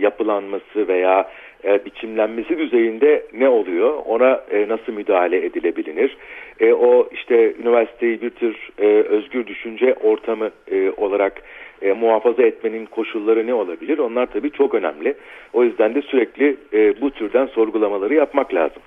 [0.00, 1.30] yapılanması veya
[1.64, 4.02] e, biçimlenmesi düzeyinde ne oluyor?
[4.06, 6.16] Ona e, nasıl müdahale edilebilir?
[6.60, 11.42] E, o işte üniversiteyi bir tür e, özgür düşünce ortamı e, olarak
[11.82, 13.98] e, muhafaza etmenin koşulları ne olabilir?
[13.98, 15.14] Onlar tabii çok önemli.
[15.52, 18.82] O yüzden de sürekli e, bu türden sorgulamaları yapmak lazım.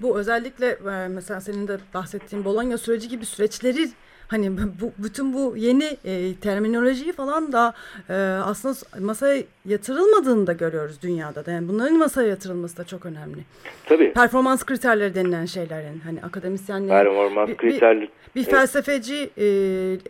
[0.00, 3.86] Bu özellikle e, mesela senin de bahsettiğin Bologna süreci gibi süreçleri
[4.30, 7.74] hani bu bütün bu yeni e, terminolojiyi falan da
[8.08, 8.14] e,
[8.44, 11.50] aslında masaya yatırılmadığını da görüyoruz dünyada da.
[11.50, 13.38] Yani bunların masaya yatırılması da çok önemli.
[13.86, 14.12] Tabii.
[14.12, 18.10] Performans kriterleri denilen şeylerin hani akademisyenlerin Performans bir, kriterleri.
[18.36, 19.46] Bir, felsefeci e,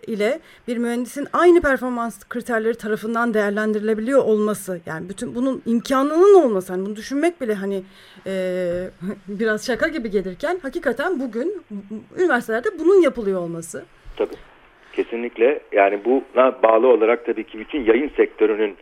[0.07, 6.87] ile bir mühendisin aynı performans kriterleri tarafından değerlendirilebiliyor olması yani bütün bunun imkanının olması hani
[6.87, 7.83] bunu düşünmek bile hani
[8.27, 8.33] e,
[9.29, 11.63] biraz şaka gibi gelirken hakikaten bugün
[12.19, 13.85] üniversitelerde bunun yapılıyor olması.
[14.17, 14.37] Tabii.
[14.93, 15.61] Kesinlikle.
[15.73, 18.77] Yani buna bağlı olarak tabii ki bütün yayın sektörünün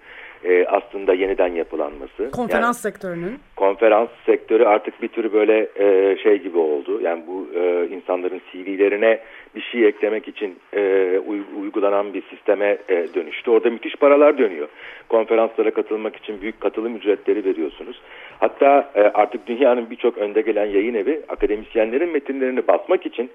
[0.44, 2.30] e, aslında yeniden yapılanması.
[2.30, 3.38] Konferans sektörünün.
[3.58, 7.00] Konferans sektörü artık bir tür böyle e, şey gibi oldu.
[7.00, 9.20] Yani bu e, insanların CV'lerine
[9.54, 10.80] bir şey eklemek için e,
[11.26, 13.50] uy- uygulanan bir sisteme e, dönüştü.
[13.50, 14.68] Orada müthiş paralar dönüyor.
[15.08, 18.00] Konferanslara katılmak için büyük katılım ücretleri veriyorsunuz.
[18.40, 23.30] Hatta e, artık dünyanın birçok önde gelen yayın evi akademisyenlerin metinlerini basmak için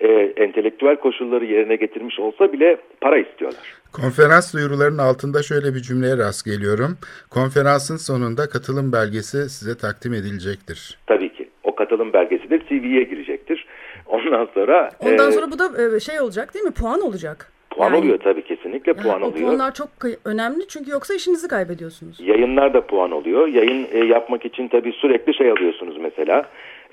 [0.00, 3.78] e, entelektüel koşulları yerine getirmiş olsa bile para istiyorlar.
[3.92, 6.98] Konferans duyurularının altında şöyle bir cümleye rast geliyorum.
[7.30, 10.98] Konferansın sonunda katılım belgesi size takdim edilecektir.
[11.06, 11.48] Tabii ki.
[11.64, 13.66] O katılım belgesi de CV'ye girecektir.
[14.06, 16.70] Ondan sonra Ondan e, sonra bu da e, şey olacak değil mi?
[16.74, 17.52] Puan olacak.
[17.70, 19.46] puan Yani- oluyor tabii kesinlikle Yani puan o oluyor.
[19.46, 19.88] puanlar çok
[20.24, 22.20] önemli çünkü yoksa işinizi kaybediyorsunuz.
[22.20, 23.46] Yayınlar da puan oluyor.
[23.48, 26.42] Yayın e, yapmak için tabii sürekli şey alıyorsunuz mesela.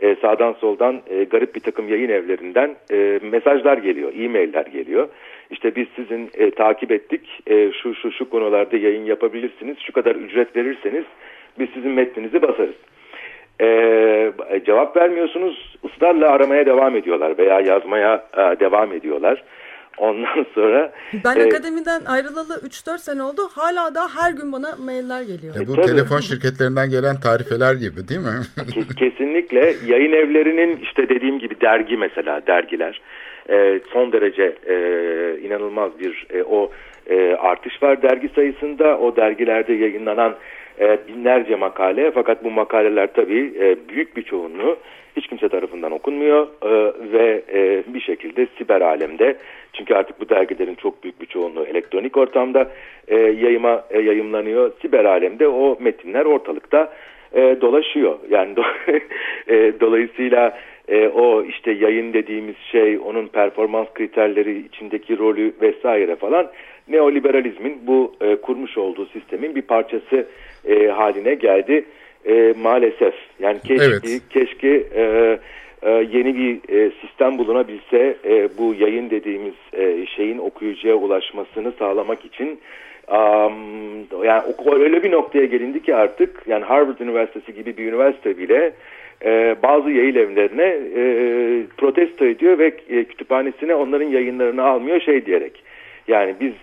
[0.02, 5.10] E, sağdan soldan e, garip bir takım yayın evlerinden e, mesajlar geliyor, e-mailler geliyor.
[5.50, 10.16] İşte biz sizin e, takip ettik, e, şu şu şu konularda yayın yapabilirsiniz, şu kadar
[10.16, 11.04] ücret verirseniz
[11.60, 12.76] biz sizin metninizi basarız.
[13.62, 13.68] E,
[14.66, 19.44] cevap vermiyorsunuz, ısrarla aramaya devam ediyorlar veya yazmaya e, devam ediyorlar.
[19.98, 20.92] Ondan sonra
[21.26, 23.42] Ben e, akademiden ayrılalı 3-4 sene oldu.
[23.56, 25.56] Hala da her gün bana mailler geliyor.
[25.56, 25.86] E bu tabii.
[25.86, 28.66] telefon şirketlerinden gelen tarifeler gibi değil mi?
[28.74, 33.02] Kes- Kesinlikle yayın evlerinin işte dediğim gibi dergi mesela dergiler
[33.50, 34.76] e, son derece e,
[35.42, 36.72] inanılmaz bir e, o
[37.10, 40.36] e, artış var dergi sayısında o dergilerde yayınlanan
[40.80, 42.12] e, binlerce makale.
[42.12, 44.78] Fakat bu makaleler tabii e, büyük bir çoğunluğu
[45.18, 49.38] hiç kimse tarafından okunmuyor e, ve e, bir şekilde siber alemde.
[49.74, 52.72] Çünkü artık bu dergilerin çok büyük bir çoğunluğu elektronik ortamda
[53.08, 54.72] e, yayıma e, yayımlanıyor.
[54.82, 56.94] Siber alemde o metinler ortalıkta
[57.34, 58.20] e, dolaşıyor.
[58.30, 59.02] Yani do-
[59.48, 60.58] e, dolayısıyla
[60.88, 66.48] e, o işte yayın dediğimiz şey, onun performans kriterleri içindeki rolü vesaire falan
[66.88, 70.28] neoliberalizmin bu e, kurmuş olduğu sistemin bir parçası
[70.66, 71.86] e, haline geldi
[72.26, 73.14] e, maalesef.
[73.40, 74.22] Yani keşke Evet.
[74.30, 75.04] keşke e,
[75.82, 82.26] e, yeni bir e, sistem bulunabilse e, bu yayın dediğimiz e, şeyin okuyucuya ulaşmasını sağlamak
[82.26, 82.60] için
[83.08, 88.74] Um, yani öyle bir noktaya gelindi ki artık yani Harvard Üniversitesi gibi bir üniversite bile
[89.26, 91.04] e, bazı yayın evlerine e,
[91.78, 95.64] protesto ediyor ve e, kütüphanesine onların yayınlarını almıyor şey diyerek.
[96.08, 96.54] Yani biz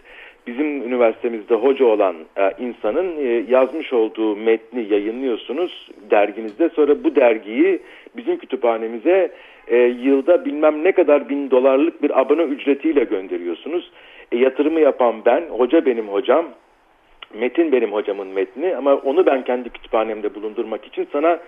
[0.46, 7.80] bizim üniversitemizde hoca olan e, insanın e, yazmış olduğu metni yayınlıyorsunuz derginizde sonra bu dergiyi
[8.16, 9.32] bizim kütüphanemize
[9.68, 13.90] e, yılda bilmem ne kadar bin dolarlık bir abone ücretiyle gönderiyorsunuz.
[14.32, 16.46] E, yatırımı yapan ben, hoca benim hocam,
[17.34, 21.38] metin benim hocamın metni ama onu ben kendi kütüphanemde bulundurmak için sana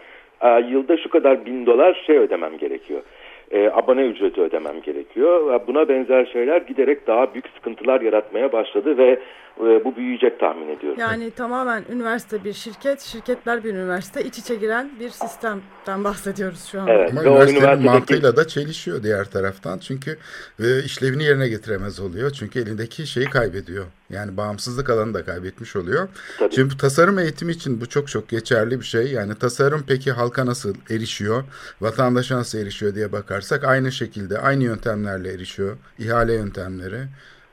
[0.41, 3.03] e, yılda şu kadar bin dolar şey ödemem gerekiyor.
[3.51, 5.61] E, abone ücreti ödemem gerekiyor.
[5.67, 9.19] Buna benzer şeyler giderek daha büyük sıkıntılar yaratmaya başladı ve
[9.59, 11.01] bu büyüyecek tahmin ediyorum.
[11.01, 16.81] Yani tamamen üniversite bir şirket, şirketler bir üniversite iç içe giren bir sistemden bahsediyoruz şu
[16.81, 16.87] an.
[16.89, 17.11] Evet.
[17.11, 19.79] Ama Ve üniversitenin üniversitedeki- mantığıyla da çelişiyor diğer taraftan.
[19.79, 20.19] Çünkü
[20.63, 22.31] e, işlevini yerine getiremez oluyor.
[22.31, 23.85] Çünkü elindeki şeyi kaybediyor.
[24.11, 26.09] Yani bağımsızlık alanı da kaybetmiş oluyor.
[26.39, 26.55] Tabii.
[26.55, 29.13] Şimdi tasarım eğitimi için bu çok çok geçerli bir şey.
[29.13, 31.45] Yani tasarım peki halka nasıl erişiyor,
[31.81, 35.77] vatandaşa nasıl erişiyor diye bakarsak aynı şekilde aynı yöntemlerle erişiyor.
[35.99, 37.01] İhale yöntemleri,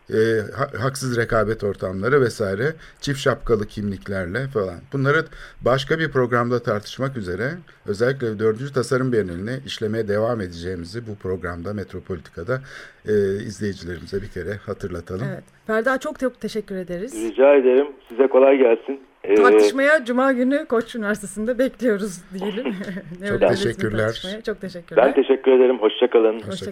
[0.09, 0.17] e,
[0.57, 4.75] ha- haksız rekabet ortamları vesaire, çift şapkalı kimliklerle falan.
[4.93, 5.25] Bunları
[5.61, 7.51] başka bir programda tartışmak üzere
[7.85, 8.73] özellikle 4.
[8.73, 12.61] Tasarım Bienalini işlemeye devam edeceğimizi bu programda Metropolitika'da
[13.07, 15.27] e, izleyicilerimize bir kere hatırlatalım.
[15.33, 15.43] Evet.
[15.67, 17.13] Ferda çok çok teşekkür ederiz.
[17.15, 17.87] Rica ederim.
[18.09, 18.99] Size kolay gelsin.
[19.23, 22.75] Ee, Tartışmaya Cuma günü Koç Üniversitesi'nde bekliyoruz diyelim.
[23.21, 23.97] Neoliberalizm teşekkürler.
[24.05, 24.41] tartışmaya.
[24.41, 25.05] Çok teşekkürler.
[25.05, 25.79] ben teşekkür ederim.
[25.79, 26.39] Hoşçakalın.
[26.41, 26.71] Hoşça